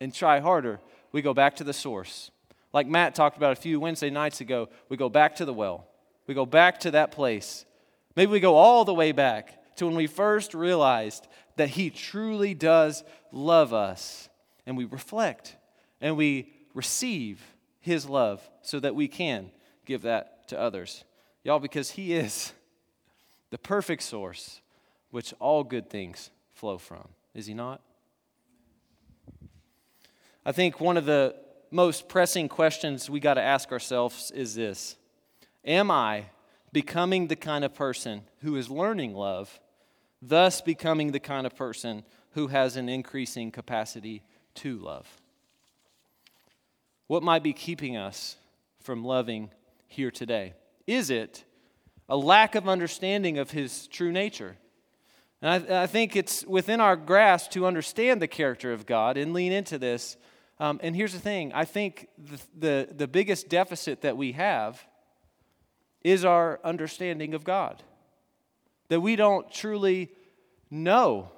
and 0.00 0.14
try 0.14 0.40
harder. 0.40 0.80
We 1.12 1.22
go 1.22 1.34
back 1.34 1.56
to 1.56 1.64
the 1.64 1.72
source. 1.72 2.30
Like 2.78 2.86
Matt 2.86 3.16
talked 3.16 3.36
about 3.36 3.50
a 3.50 3.60
few 3.60 3.80
Wednesday 3.80 4.08
nights 4.08 4.40
ago, 4.40 4.68
we 4.88 4.96
go 4.96 5.08
back 5.08 5.34
to 5.34 5.44
the 5.44 5.52
well. 5.52 5.88
We 6.28 6.34
go 6.34 6.46
back 6.46 6.78
to 6.80 6.92
that 6.92 7.10
place. 7.10 7.64
Maybe 8.14 8.30
we 8.30 8.38
go 8.38 8.54
all 8.54 8.84
the 8.84 8.94
way 8.94 9.10
back 9.10 9.74
to 9.78 9.86
when 9.86 9.96
we 9.96 10.06
first 10.06 10.54
realized 10.54 11.26
that 11.56 11.70
He 11.70 11.90
truly 11.90 12.54
does 12.54 13.02
love 13.32 13.74
us. 13.74 14.28
And 14.64 14.76
we 14.76 14.84
reflect 14.84 15.56
and 16.00 16.16
we 16.16 16.52
receive 16.72 17.42
His 17.80 18.08
love 18.08 18.48
so 18.62 18.78
that 18.78 18.94
we 18.94 19.08
can 19.08 19.50
give 19.84 20.02
that 20.02 20.46
to 20.46 20.56
others. 20.60 21.02
Y'all, 21.42 21.58
because 21.58 21.90
He 21.90 22.14
is 22.14 22.52
the 23.50 23.58
perfect 23.58 24.04
source 24.04 24.60
which 25.10 25.34
all 25.40 25.64
good 25.64 25.90
things 25.90 26.30
flow 26.52 26.78
from. 26.78 27.08
Is 27.34 27.46
He 27.46 27.54
not? 27.54 27.80
I 30.46 30.52
think 30.52 30.80
one 30.80 30.96
of 30.96 31.06
the 31.06 31.34
most 31.70 32.08
pressing 32.08 32.48
questions 32.48 33.10
we 33.10 33.20
got 33.20 33.34
to 33.34 33.42
ask 33.42 33.72
ourselves 33.72 34.30
is 34.30 34.54
this 34.54 34.96
Am 35.64 35.90
I 35.90 36.26
becoming 36.72 37.28
the 37.28 37.36
kind 37.36 37.64
of 37.64 37.74
person 37.74 38.22
who 38.42 38.56
is 38.56 38.70
learning 38.70 39.14
love, 39.14 39.60
thus 40.20 40.60
becoming 40.60 41.12
the 41.12 41.20
kind 41.20 41.46
of 41.46 41.56
person 41.56 42.04
who 42.32 42.48
has 42.48 42.76
an 42.76 42.88
increasing 42.88 43.50
capacity 43.50 44.22
to 44.54 44.78
love? 44.78 45.06
What 47.06 47.22
might 47.22 47.42
be 47.42 47.52
keeping 47.52 47.96
us 47.96 48.36
from 48.80 49.04
loving 49.04 49.50
here 49.86 50.10
today? 50.10 50.54
Is 50.86 51.10
it 51.10 51.44
a 52.08 52.16
lack 52.16 52.54
of 52.54 52.68
understanding 52.68 53.38
of 53.38 53.50
his 53.50 53.86
true 53.88 54.12
nature? 54.12 54.56
And 55.40 55.72
I, 55.72 55.82
I, 55.82 55.86
think 55.86 56.16
it's 56.16 56.44
within 56.46 56.80
our 56.80 56.96
grasp 56.96 57.52
to 57.52 57.66
understand 57.66 58.20
the 58.20 58.28
character 58.28 58.72
of 58.72 58.86
God 58.86 59.16
and 59.16 59.32
lean 59.32 59.52
into 59.52 59.78
this 59.78 60.16
um, 60.60 60.80
and 60.82 60.96
here's 60.96 61.12
the 61.12 61.20
thing 61.20 61.52
I 61.52 61.64
think 61.64 62.08
the, 62.18 62.40
the, 62.58 62.88
the 62.92 63.08
biggest 63.08 63.48
deficit 63.48 64.02
that 64.02 64.16
we 64.16 64.32
have 64.32 64.84
is 66.02 66.24
our 66.24 66.60
understanding 66.64 67.34
of 67.34 67.44
God. 67.44 67.82
That 68.88 69.00
we 69.00 69.16
don't 69.16 69.50
truly 69.52 70.10
know 70.70 71.30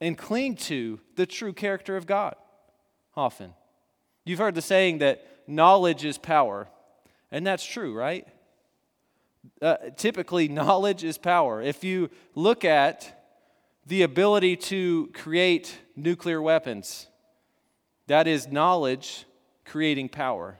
and 0.00 0.16
cling 0.16 0.56
to 0.56 1.00
the 1.16 1.26
true 1.26 1.52
character 1.52 1.96
of 1.96 2.06
God 2.06 2.36
often. 3.16 3.54
You've 4.24 4.38
heard 4.38 4.54
the 4.54 4.62
saying 4.62 4.98
that 4.98 5.26
knowledge 5.46 6.04
is 6.04 6.18
power, 6.18 6.68
and 7.30 7.46
that's 7.46 7.64
true, 7.64 7.94
right? 7.94 8.26
Uh, 9.60 9.76
typically, 9.96 10.48
knowledge 10.60 11.04
is 11.04 11.18
power. 11.18 11.60
If 11.60 11.84
you 11.84 12.10
look 12.34 12.64
at 12.64 13.26
the 13.86 14.02
ability 14.02 14.56
to 14.56 15.10
create 15.12 15.78
nuclear 15.94 16.40
weapons, 16.40 17.08
that 18.06 18.26
is 18.26 18.48
knowledge 18.48 19.24
creating 19.64 20.08
power. 20.08 20.58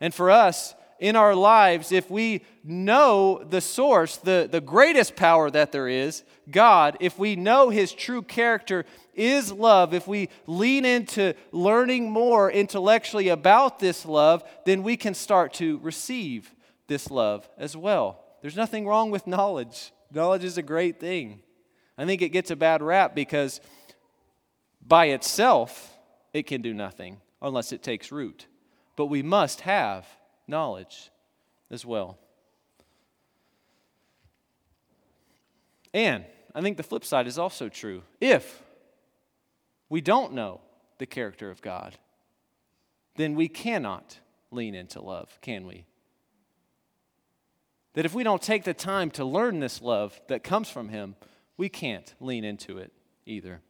And 0.00 0.12
for 0.14 0.30
us, 0.30 0.74
in 1.02 1.16
our 1.16 1.34
lives, 1.34 1.90
if 1.90 2.08
we 2.08 2.44
know 2.62 3.42
the 3.42 3.60
source, 3.60 4.18
the, 4.18 4.48
the 4.50 4.60
greatest 4.60 5.16
power 5.16 5.50
that 5.50 5.72
there 5.72 5.88
is, 5.88 6.22
God, 6.48 6.96
if 7.00 7.18
we 7.18 7.34
know 7.34 7.70
His 7.70 7.92
true 7.92 8.22
character 8.22 8.84
is 9.14 9.50
love, 9.50 9.94
if 9.94 10.06
we 10.06 10.28
lean 10.46 10.84
into 10.84 11.34
learning 11.50 12.10
more 12.10 12.52
intellectually 12.52 13.28
about 13.28 13.80
this 13.80 14.06
love, 14.06 14.44
then 14.64 14.84
we 14.84 14.96
can 14.96 15.14
start 15.14 15.54
to 15.54 15.78
receive 15.78 16.54
this 16.86 17.10
love 17.10 17.48
as 17.58 17.76
well. 17.76 18.22
There's 18.40 18.56
nothing 18.56 18.86
wrong 18.86 19.10
with 19.10 19.26
knowledge. 19.26 19.92
Knowledge 20.12 20.44
is 20.44 20.56
a 20.56 20.62
great 20.62 21.00
thing. 21.00 21.40
I 21.98 22.06
think 22.06 22.22
it 22.22 22.28
gets 22.28 22.52
a 22.52 22.56
bad 22.56 22.80
rap 22.80 23.12
because 23.14 23.60
by 24.86 25.06
itself, 25.06 25.91
it 26.32 26.46
can 26.46 26.62
do 26.62 26.72
nothing 26.74 27.20
unless 27.40 27.72
it 27.72 27.82
takes 27.82 28.12
root. 28.12 28.46
But 28.96 29.06
we 29.06 29.22
must 29.22 29.62
have 29.62 30.06
knowledge 30.46 31.10
as 31.70 31.84
well. 31.84 32.18
And 35.94 36.24
I 36.54 36.60
think 36.60 36.76
the 36.76 36.82
flip 36.82 37.04
side 37.04 37.26
is 37.26 37.38
also 37.38 37.68
true. 37.68 38.02
If 38.20 38.62
we 39.88 40.00
don't 40.00 40.32
know 40.32 40.60
the 40.98 41.06
character 41.06 41.50
of 41.50 41.60
God, 41.60 41.96
then 43.16 43.34
we 43.34 43.48
cannot 43.48 44.18
lean 44.50 44.74
into 44.74 45.00
love, 45.00 45.38
can 45.40 45.66
we? 45.66 45.84
That 47.94 48.06
if 48.06 48.14
we 48.14 48.24
don't 48.24 48.40
take 48.40 48.64
the 48.64 48.74
time 48.74 49.10
to 49.12 49.24
learn 49.24 49.60
this 49.60 49.82
love 49.82 50.18
that 50.28 50.42
comes 50.42 50.70
from 50.70 50.88
Him, 50.88 51.14
we 51.56 51.68
can't 51.68 52.14
lean 52.20 52.44
into 52.44 52.78
it 52.78 52.92
either. 53.26 53.60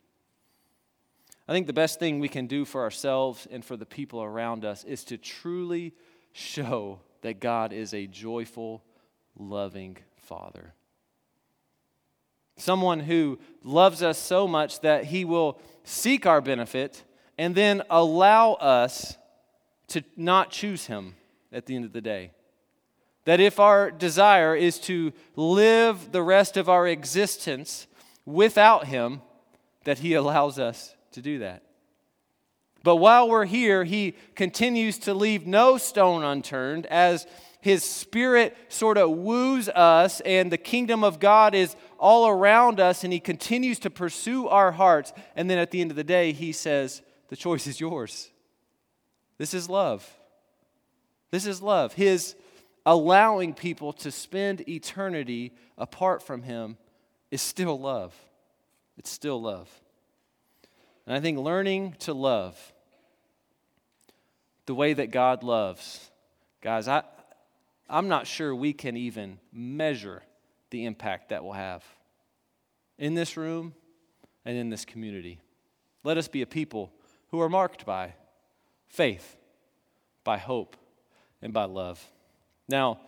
I 1.53 1.55
think 1.55 1.67
the 1.67 1.75
best 1.75 1.99
thing 1.99 2.19
we 2.19 2.31
can 2.31 2.47
do 2.47 2.65
for 2.65 2.81
ourselves 2.81 3.47
and 3.51 3.63
for 3.63 3.77
the 3.77 3.85
people 3.85 4.23
around 4.23 4.65
us 4.65 4.85
is 4.85 5.05
to 5.05 5.19
truly 5.19 5.93
show 6.33 7.01
that 7.21 7.41
God 7.41 7.75
is 7.75 7.93
a 7.93 8.07
joyful, 8.07 8.83
loving 9.39 9.99
Father. 10.17 10.73
Someone 12.57 13.01
who 13.01 13.39
loves 13.63 14.03
us 14.03 14.17
so 14.17 14.49
much 14.49 14.81
that 14.81 15.05
he 15.05 15.27
will 15.27 15.61
seek 15.85 16.25
our 16.25 16.41
benefit 16.41 17.05
and 17.37 17.55
then 17.55 17.83
allow 17.91 18.55
us 18.55 19.19
to 19.89 20.03
not 20.17 20.51
choose 20.51 20.87
him 20.87 21.17
at 21.53 21.67
the 21.67 21.77
end 21.77 21.85
of 21.85 21.93
the 21.93 22.01
day. 22.01 22.31
That 23.27 23.41
if 23.41 23.61
our 23.61 23.91
desire 23.91 24.57
is 24.57 24.79
to 24.79 25.13
live 25.37 26.13
the 26.13 26.23
rest 26.23 26.57
of 26.57 26.71
our 26.71 26.89
existence 26.89 27.89
without 28.25 28.87
him, 28.87 29.21
that 29.85 29.99
he 29.99 30.15
allows 30.15 30.59
us 30.59 30.97
to 31.13 31.23
do 31.23 31.41
that. 31.41 31.63
But 32.83 32.97
while 32.97 33.29
we're 33.29 33.45
here, 33.45 33.85
he 33.85 34.17
continues 34.35 34.99
to 35.01 35.15
leave 35.15 35.47
no 35.47 35.79
stone 35.79 36.25
unturned 36.25 36.87
as 36.87 37.27
his 37.61 37.85
spirit 37.85 38.57
sort 38.69 38.99
of 38.99 39.11
woos 39.11 39.69
us 39.69 40.21
and 40.23 40.51
the 40.51 40.59
kingdom 40.59 41.05
of 41.05 41.21
God 41.21 41.55
is 41.55 41.77
all 41.97 42.29
around 42.29 42.81
us 42.81 43.05
and 43.05 43.13
he 43.13 43.21
continues 43.21 43.79
to 43.81 43.91
pursue 43.91 44.49
our 44.49 44.73
hearts. 44.73 45.13
And 45.37 45.49
then 45.49 45.59
at 45.59 45.71
the 45.71 45.81
end 45.81 45.93
of 45.93 45.97
the 45.97 46.03
day, 46.03 46.33
he 46.33 46.51
says, 46.51 47.03
The 47.29 47.37
choice 47.37 47.69
is 47.69 47.79
yours. 47.79 48.31
This 49.39 49.55
is 49.55 49.69
love. 49.69 50.09
This 51.31 51.47
is 51.47 51.63
love. 51.63 51.93
His 51.93 52.35
allowing 52.85 53.55
people 53.55 53.93
to 53.93 54.11
spend 54.11 54.69
eternity 54.69 55.53
apart 55.79 56.23
from 56.23 56.43
him 56.43 56.77
is 57.31 57.41
still 57.41 57.79
love. 57.79 58.13
It's 58.99 59.11
still 59.11 59.41
love. 59.41 59.71
And 61.07 61.17
I 61.17 61.21
think 61.21 61.39
learning 61.39 61.97
to 62.01 62.15
love 62.15 62.73
the 64.67 64.75
way 64.75 64.93
that 64.93 65.11
God 65.11 65.43
loves, 65.43 66.11
guys, 66.61 66.87
I, 66.87 67.03
I'm 67.89 68.09
not 68.09 68.27
sure 68.27 68.55
we 68.55 68.73
can 68.73 68.97
even 68.97 69.39
measure 69.53 70.23
the 70.71 70.85
impact 70.85 71.31
that 71.31 71.45
will 71.45 71.53
have 71.53 71.85
in 72.99 73.15
this 73.15 73.37
room 73.37 73.75
and 74.45 74.57
in 74.57 74.71
this 74.71 74.85
community. 74.85 75.41
Let 76.05 76.19
us 76.19 76.29
be 76.29 76.43
a 76.43 76.47
people 76.47 76.93
who 77.31 77.41
are 77.41 77.49
marked 77.49 77.85
by 77.85 78.15
faith, 78.89 79.37
by 80.25 80.39
hope, 80.39 80.77
and 81.41 81.53
by 81.53 81.65
love. 81.65 82.05
Now, 82.69 83.01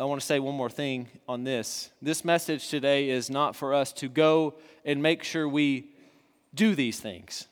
I 0.00 0.04
want 0.04 0.20
to 0.20 0.26
say 0.26 0.40
one 0.40 0.54
more 0.54 0.70
thing 0.70 1.08
on 1.28 1.44
this. 1.44 1.90
This 2.00 2.24
message 2.24 2.68
today 2.68 3.10
is 3.10 3.30
not 3.30 3.54
for 3.54 3.74
us 3.74 3.92
to 3.94 4.08
go 4.08 4.54
and 4.84 5.02
make 5.02 5.22
sure 5.22 5.48
we 5.48 5.91
do 6.54 6.74
these 6.74 7.00
things. 7.00 7.48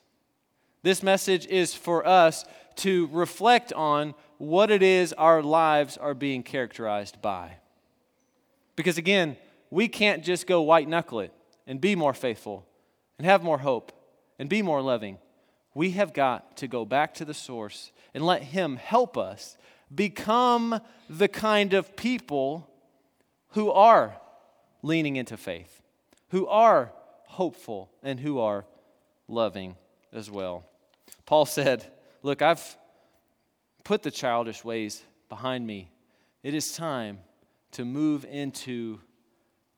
This 0.83 1.03
message 1.03 1.47
is 1.47 1.75
for 1.75 2.07
us 2.07 2.45
to 2.77 3.09
reflect 3.13 3.73
on 3.73 4.15
what 4.39 4.71
it 4.71 4.83
is 4.83 5.13
our 5.13 5.43
lives 5.43 5.97
are 5.97 6.15
being 6.15 6.43
characterized 6.43 7.21
by. 7.21 7.57
Because 8.77 8.97
again, 8.97 9.37
we 9.71 9.89
can't 9.89 10.25
just 10.25 10.47
go 10.47 10.63
white 10.63 10.89
knuckle 10.89 11.21
it 11.21 11.33
and 11.67 11.81
be 11.81 11.95
more 11.95 12.15
faithful 12.15 12.67
and 13.19 13.27
have 13.27 13.43
more 13.43 13.59
hope 13.59 13.93
and 14.39 14.49
be 14.49 14.63
more 14.63 14.81
loving. 14.81 15.19
We 15.75 15.91
have 15.93 16.15
got 16.15 16.57
to 16.57 16.67
go 16.67 16.85
back 16.85 17.15
to 17.15 17.25
the 17.25 17.35
source 17.35 17.93
and 18.15 18.25
let 18.25 18.43
Him 18.43 18.77
help 18.77 19.19
us 19.19 19.59
become 19.95 20.81
the 21.09 21.29
kind 21.29 21.75
of 21.75 21.97
people 21.97 22.69
who 23.51 23.71
are 23.71 24.17
leaning 24.83 25.17
into 25.17 25.37
faith, 25.37 25.83
who 26.31 26.47
are 26.47 26.93
hopeful, 27.27 27.91
and 28.03 28.19
who 28.19 28.39
are 28.39 28.65
loving 29.31 29.77
as 30.13 30.31
well. 30.31 30.65
Paul 31.27 31.47
said, 31.47 31.87
Look, 32.23 32.43
I've 32.43 32.77
put 33.85 34.03
the 34.03 34.11
childish 34.11 34.65
ways 34.65 35.03
behind 35.29 35.67
me. 35.67 35.91
It 36.43 36.55
is 36.55 36.73
time 36.73 37.21
to 37.73 37.85
move 37.85 38.25
into 38.25 39.01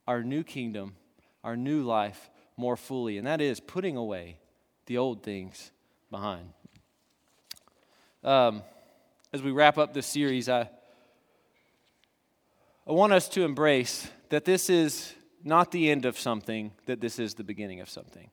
our 0.09 0.23
new 0.23 0.43
kingdom, 0.43 0.97
our 1.45 1.57
new 1.57 1.83
life 1.83 2.31
more 2.57 2.77
fully, 2.77 3.19
and 3.19 3.27
that 3.27 3.41
is 3.41 3.61
putting 3.61 3.97
away 3.97 4.39
the 4.87 4.99
old 4.99 5.23
things 5.23 5.71
behind. 6.11 6.53
Um, 8.25 8.63
as 9.33 9.43
we 9.43 9.51
wrap 9.51 9.79
up 9.79 9.95
this 9.95 10.07
series, 10.07 10.49
I, 10.49 10.69
I 12.87 12.93
want 12.93 13.13
us 13.13 13.29
to 13.31 13.45
embrace 13.45 14.09
that 14.29 14.45
this 14.45 14.69
is 14.69 15.15
not 15.45 15.71
the 15.71 15.91
end 15.91 16.05
of 16.05 16.19
something, 16.19 16.73
that 16.87 17.01
this 17.01 17.19
is 17.19 17.35
the 17.35 17.45
beginning 17.45 17.81
of 17.81 17.89
something. 17.89 18.31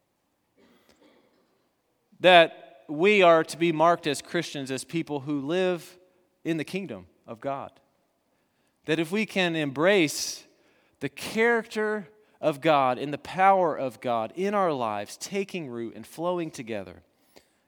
That 2.20 2.84
we 2.88 3.22
are 3.22 3.44
to 3.44 3.58
be 3.58 3.72
marked 3.72 4.08
as 4.08 4.22
Christians, 4.22 4.72
as 4.72 4.84
people 4.84 5.22
who 5.22 5.42
live 5.42 5.98
in 6.44 6.58
the 6.58 6.64
kingdom 6.64 7.08
of 7.28 7.40
God. 7.40 7.72
That 8.86 9.00
if 9.00 9.12
we 9.12 9.26
can 9.26 9.56
embrace 9.56 10.46
the 11.00 11.10
character 11.10 12.10
of 12.42 12.62
God 12.62 12.98
and 12.98 13.14
the 13.14 13.18
power 13.18 13.78
of 13.78 14.02
God 14.02 14.34
in 14.36 14.54
our 14.54 14.74
lives 14.74 15.18
taking 15.18 15.70
root 15.70 15.96
and 15.96 16.06
flowing 16.06 16.50
together, 16.50 17.04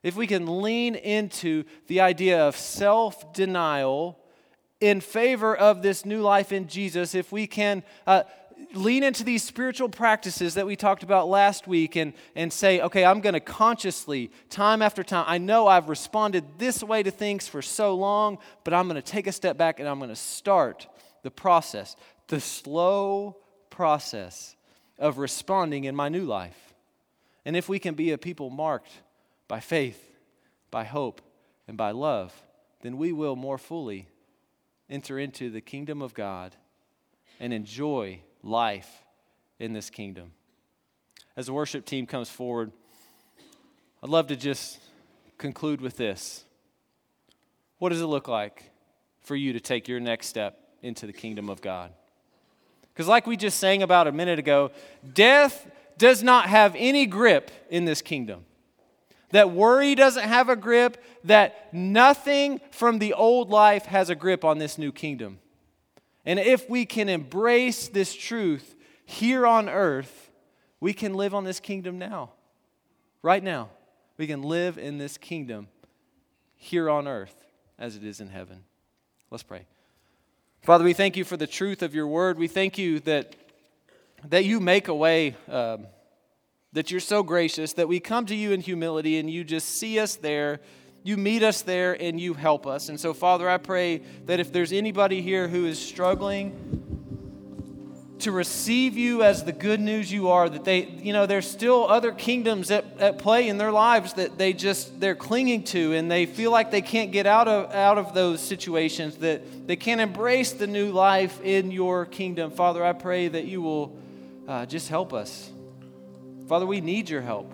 if 0.04 0.16
we 0.16 0.26
can 0.26 0.62
lean 0.62 0.96
into 0.96 1.64
the 1.88 2.02
idea 2.02 2.48
of 2.48 2.56
self 2.56 3.34
denial 3.34 4.18
in 4.80 5.00
favor 5.00 5.56
of 5.56 5.84
this 5.84 6.06
new 6.06 6.22
life 6.22 6.52
in 6.52 6.68
Jesus, 6.68 7.14
if 7.14 7.32
we 7.32 7.46
can 7.46 7.84
uh, 8.08 8.24
lean 8.74 9.04
into 9.04 9.24
these 9.24 9.44
spiritual 9.44 9.90
practices 9.90 10.56
that 10.56 10.66
we 10.66 10.76
talked 10.76 11.04
about 11.04 11.28
last 11.28 11.68
week 11.68 11.96
and, 11.96 12.14
and 12.36 12.52
say, 12.52 12.82
okay, 12.82 13.06
I'm 13.06 13.22
going 13.22 13.34
to 13.34 13.40
consciously, 13.40 14.32
time 14.50 14.82
after 14.82 15.04
time, 15.04 15.26
I 15.28 15.38
know 15.38 15.68
I've 15.68 15.90
responded 15.90 16.44
this 16.58 16.84
way 16.84 17.04
to 17.04 17.12
things 17.12 17.48
for 17.48 17.62
so 17.62 17.96
long, 17.96 18.38
but 18.64 18.74
I'm 18.74 18.88
going 18.88 19.02
to 19.02 19.02
take 19.02 19.28
a 19.28 19.32
step 19.32 19.58
back 19.58 19.80
and 19.80 19.88
I'm 19.88 20.00
going 20.00 20.10
to 20.10 20.16
start 20.16 20.88
the 21.24 21.32
process, 21.32 21.96
the 22.28 22.40
slow 22.40 23.38
process 23.70 24.56
of 24.98 25.18
responding 25.18 25.86
in 25.86 25.96
my 25.96 26.10
new 26.10 26.24
life. 26.24 26.74
And 27.46 27.56
if 27.56 27.68
we 27.68 27.80
can 27.80 27.96
be 27.96 28.12
a 28.12 28.18
people 28.18 28.50
marked 28.50 28.92
by 29.48 29.60
faith, 29.60 30.12
by 30.70 30.84
hope, 30.84 31.22
and 31.68 31.78
by 31.78 31.92
love, 31.92 32.34
then 32.82 32.98
we 32.98 33.12
will 33.12 33.36
more 33.36 33.58
fully 33.58 34.08
enter 34.90 35.18
into 35.18 35.50
the 35.50 35.62
kingdom 35.62 36.02
of 36.02 36.14
God 36.14 36.56
and 37.40 37.54
enjoy 37.54 38.22
life 38.44 39.04
in 39.60 39.74
this 39.74 39.90
kingdom. 39.90 40.32
As 41.36 41.46
the 41.46 41.54
worship 41.54 41.86
team 41.86 42.06
comes 42.06 42.30
forward, 42.30 42.72
I'd 44.04 44.10
love 44.10 44.28
to 44.28 44.36
just 44.36 44.80
conclude 45.38 45.82
with 45.82 45.98
this. 45.98 46.46
What 47.78 47.90
does 47.90 48.02
it 48.02 48.06
look 48.06 48.28
like 48.28 48.72
for 49.22 49.36
you 49.36 49.54
to 49.54 49.60
take 49.60 49.88
your 49.88 50.00
next 50.00 50.28
step 50.28 50.60
into 50.82 51.06
the 51.08 51.14
kingdom 51.14 51.50
of 51.50 51.62
God? 51.62 51.92
Because, 52.94 53.08
like 53.08 53.26
we 53.26 53.38
just 53.38 53.60
sang 53.60 53.82
about 53.84 54.08
a 54.08 54.12
minute 54.12 54.40
ago, 54.40 54.72
death 55.14 55.70
does 55.98 56.22
not 56.22 56.48
have 56.48 56.76
any 56.78 57.06
grip 57.06 57.52
in 57.70 57.86
this 57.86 58.02
kingdom 58.02 58.46
that 59.32 59.52
worry 59.52 59.96
doesn't 59.96 60.28
have 60.28 60.50
a 60.50 60.56
grip, 60.56 60.98
that 61.24 61.74
nothing 61.74 62.62
from 62.72 63.00
the 63.00 63.14
old 63.14 63.50
life 63.50 63.86
has 63.86 64.10
a 64.10 64.16
grip 64.16 64.46
on 64.46 64.60
this 64.60 64.78
new 64.78 64.92
kingdom. 64.92 65.40
And 66.26 66.40
if 66.40 66.70
we 66.70 66.86
can 66.86 67.10
embrace 67.10 67.88
this 67.88 68.14
truth 68.14 68.76
here 69.06 69.46
on 69.48 69.68
earth, 69.70 70.32
we 70.80 70.94
can 70.94 71.14
live 71.14 71.34
on 71.34 71.44
this 71.44 71.60
kingdom 71.60 71.98
now. 71.98 72.32
Right 73.22 73.44
now. 73.44 73.70
We 74.18 74.28
can 74.28 74.44
live 74.44 74.78
in 74.78 74.98
this 74.98 75.18
kingdom 75.18 75.68
here 76.56 76.90
on 76.90 77.08
earth 77.08 77.48
as 77.80 77.96
it 77.96 78.04
is 78.04 78.20
in 78.20 78.30
heaven. 78.30 78.64
Let's 79.32 79.44
pray. 79.44 79.66
Father, 80.62 80.84
we 80.84 80.94
thank 80.94 81.18
you 81.18 81.24
for 81.24 81.38
the 81.38 81.48
truth 81.48 81.82
of 81.82 81.96
your 81.96 82.08
word. 82.08 82.38
We 82.38 82.48
thank 82.48 82.78
you 82.78 83.00
that, 83.02 83.36
that 84.28 84.46
you 84.46 84.60
make 84.60 84.88
a 84.88 84.96
way. 84.96 85.36
Um, 85.48 85.88
that 86.74 86.90
you're 86.90 87.00
so 87.00 87.22
gracious 87.22 87.74
that 87.74 87.88
we 87.88 88.00
come 88.00 88.26
to 88.26 88.36
you 88.36 88.52
in 88.52 88.62
humility 88.62 89.18
and 89.18 89.30
you 89.30 89.44
just 89.44 89.68
see 89.68 90.00
us 90.00 90.16
there. 90.16 90.62
You 91.04 91.18
meet 91.18 91.42
us 91.42 91.64
there 91.64 92.00
and 92.00 92.20
you 92.20 92.34
help 92.34 92.68
us. 92.68 92.90
And 92.90 93.00
so, 93.00 93.14
Father, 93.14 93.50
I 93.50 93.58
pray 93.58 94.02
that 94.26 94.40
if 94.40 94.52
there's 94.52 94.72
anybody 94.72 95.22
here 95.22 95.48
who 95.48 95.66
is 95.66 95.80
struggling 95.80 96.90
to 98.20 98.32
receive 98.32 98.96
you 98.96 99.24
as 99.24 99.44
the 99.44 99.52
good 99.52 99.80
news 99.80 100.12
you 100.12 100.30
are, 100.30 100.48
that 100.48 100.64
they, 100.64 100.86
you 100.86 101.12
know, 101.12 101.26
there's 101.26 101.50
still 101.50 101.88
other 101.90 102.12
kingdoms 102.12 102.70
at, 102.70 102.86
at 103.00 103.18
play 103.18 103.48
in 103.48 103.58
their 103.58 103.72
lives 103.72 104.14
that 104.14 104.38
they 104.38 104.54
just, 104.54 105.00
they're 105.00 105.16
clinging 105.16 105.64
to 105.64 105.94
and 105.94 106.12
they 106.12 106.28
feel 106.28 106.52
like 106.52 106.70
they 106.70 106.84
can't 106.84 107.12
get 107.12 107.26
out 107.26 107.48
of, 107.48 107.74
out 107.74 107.98
of 107.98 108.14
those 108.14 108.40
situations, 108.40 109.18
that 109.18 109.68
they 109.68 109.76
can't 109.76 110.02
embrace 110.02 110.52
the 110.52 110.68
new 110.68 110.92
life 110.92 111.42
in 111.42 111.72
your 111.72 112.06
kingdom. 112.06 112.52
Father, 112.52 112.86
I 112.86 112.94
pray 112.94 113.28
that 113.28 113.46
you 113.46 113.60
will 113.62 113.98
uh, 114.48 114.68
just 114.68 114.88
help 114.88 115.14
us. 115.14 115.50
Father, 116.48 116.68
we 116.68 116.80
need 116.80 117.10
your 117.10 117.22
help. 117.22 117.52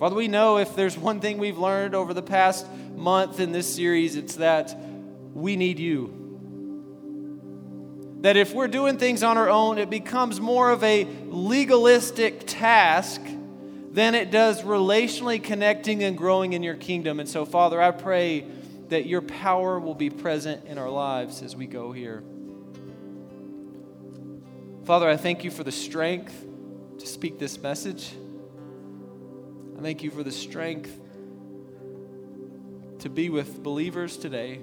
Father, 0.00 0.16
we 0.16 0.28
know 0.28 0.56
if 0.56 0.74
there's 0.74 0.96
one 0.96 1.20
thing 1.20 1.36
we've 1.36 1.58
learned 1.58 1.94
over 1.94 2.14
the 2.14 2.22
past 2.22 2.66
month 2.96 3.38
in 3.38 3.52
this 3.52 3.72
series, 3.74 4.16
it's 4.16 4.36
that 4.36 4.74
we 5.34 5.56
need 5.56 5.78
you. 5.78 6.16
That 8.22 8.38
if 8.38 8.54
we're 8.54 8.68
doing 8.68 8.96
things 8.96 9.22
on 9.22 9.36
our 9.36 9.50
own, 9.50 9.76
it 9.76 9.90
becomes 9.90 10.40
more 10.40 10.70
of 10.70 10.82
a 10.82 11.04
legalistic 11.04 12.44
task 12.46 13.20
than 13.92 14.14
it 14.14 14.30
does 14.30 14.62
relationally 14.62 15.42
connecting 15.42 16.02
and 16.02 16.16
growing 16.16 16.54
in 16.54 16.62
your 16.62 16.76
kingdom. 16.76 17.20
And 17.20 17.28
so, 17.28 17.44
Father, 17.44 17.78
I 17.82 17.90
pray 17.90 18.46
that 18.88 19.04
your 19.04 19.20
power 19.20 19.78
will 19.78 19.94
be 19.94 20.08
present 20.08 20.64
in 20.64 20.78
our 20.78 20.88
lives 20.88 21.42
as 21.42 21.54
we 21.54 21.66
go 21.66 21.92
here. 21.92 22.22
Father, 24.86 25.10
I 25.10 25.18
thank 25.18 25.44
you 25.44 25.50
for 25.50 25.62
the 25.62 25.70
strength 25.70 26.42
to 27.00 27.06
speak 27.06 27.38
this 27.38 27.58
message. 27.58 28.14
I 29.80 29.82
thank 29.82 30.02
you 30.02 30.10
for 30.10 30.22
the 30.22 30.30
strength 30.30 31.00
to 32.98 33.08
be 33.08 33.30
with 33.30 33.62
believers 33.62 34.18
today. 34.18 34.60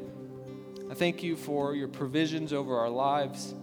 I 0.92 0.94
thank 0.94 1.24
you 1.24 1.36
for 1.36 1.74
your 1.74 1.88
provisions 1.88 2.54
over 2.54 2.78
our 2.78 2.90
lives 2.90 3.56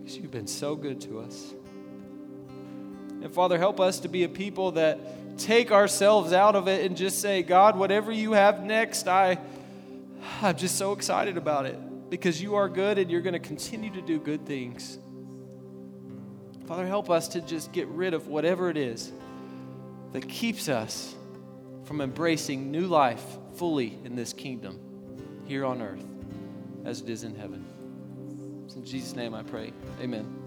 because 0.00 0.16
you've 0.16 0.32
been 0.32 0.48
so 0.48 0.74
good 0.74 1.00
to 1.02 1.20
us. 1.20 1.54
And 3.22 3.32
Father, 3.32 3.58
help 3.58 3.78
us 3.78 4.00
to 4.00 4.08
be 4.08 4.24
a 4.24 4.28
people 4.28 4.72
that 4.72 5.38
take 5.38 5.70
ourselves 5.70 6.32
out 6.32 6.56
of 6.56 6.66
it 6.66 6.84
and 6.84 6.96
just 6.96 7.20
say, 7.20 7.44
God, 7.44 7.78
whatever 7.78 8.10
you 8.10 8.32
have 8.32 8.64
next, 8.64 9.06
I, 9.06 9.38
I'm 10.42 10.56
just 10.56 10.76
so 10.76 10.94
excited 10.94 11.36
about 11.36 11.66
it 11.66 12.10
because 12.10 12.42
you 12.42 12.56
are 12.56 12.68
good 12.68 12.98
and 12.98 13.08
you're 13.08 13.22
going 13.22 13.34
to 13.34 13.38
continue 13.38 13.92
to 13.92 14.02
do 14.02 14.18
good 14.18 14.44
things. 14.46 14.98
Father, 16.66 16.88
help 16.88 17.08
us 17.08 17.28
to 17.28 17.40
just 17.40 17.70
get 17.70 17.86
rid 17.86 18.14
of 18.14 18.26
whatever 18.26 18.68
it 18.68 18.76
is 18.76 19.12
that 20.14 20.28
keeps 20.28 20.68
us 20.68 21.16
from 21.82 22.00
embracing 22.00 22.70
new 22.70 22.86
life 22.86 23.36
fully 23.56 23.98
in 24.04 24.14
this 24.14 24.32
kingdom 24.32 24.78
here 25.44 25.64
on 25.64 25.82
earth 25.82 26.06
as 26.84 27.00
it 27.00 27.10
is 27.10 27.24
in 27.24 27.34
heaven. 27.34 27.64
It's 28.64 28.76
in 28.76 28.84
Jesus' 28.84 29.16
name 29.16 29.34
I 29.34 29.42
pray. 29.42 29.72
Amen. 30.00 30.43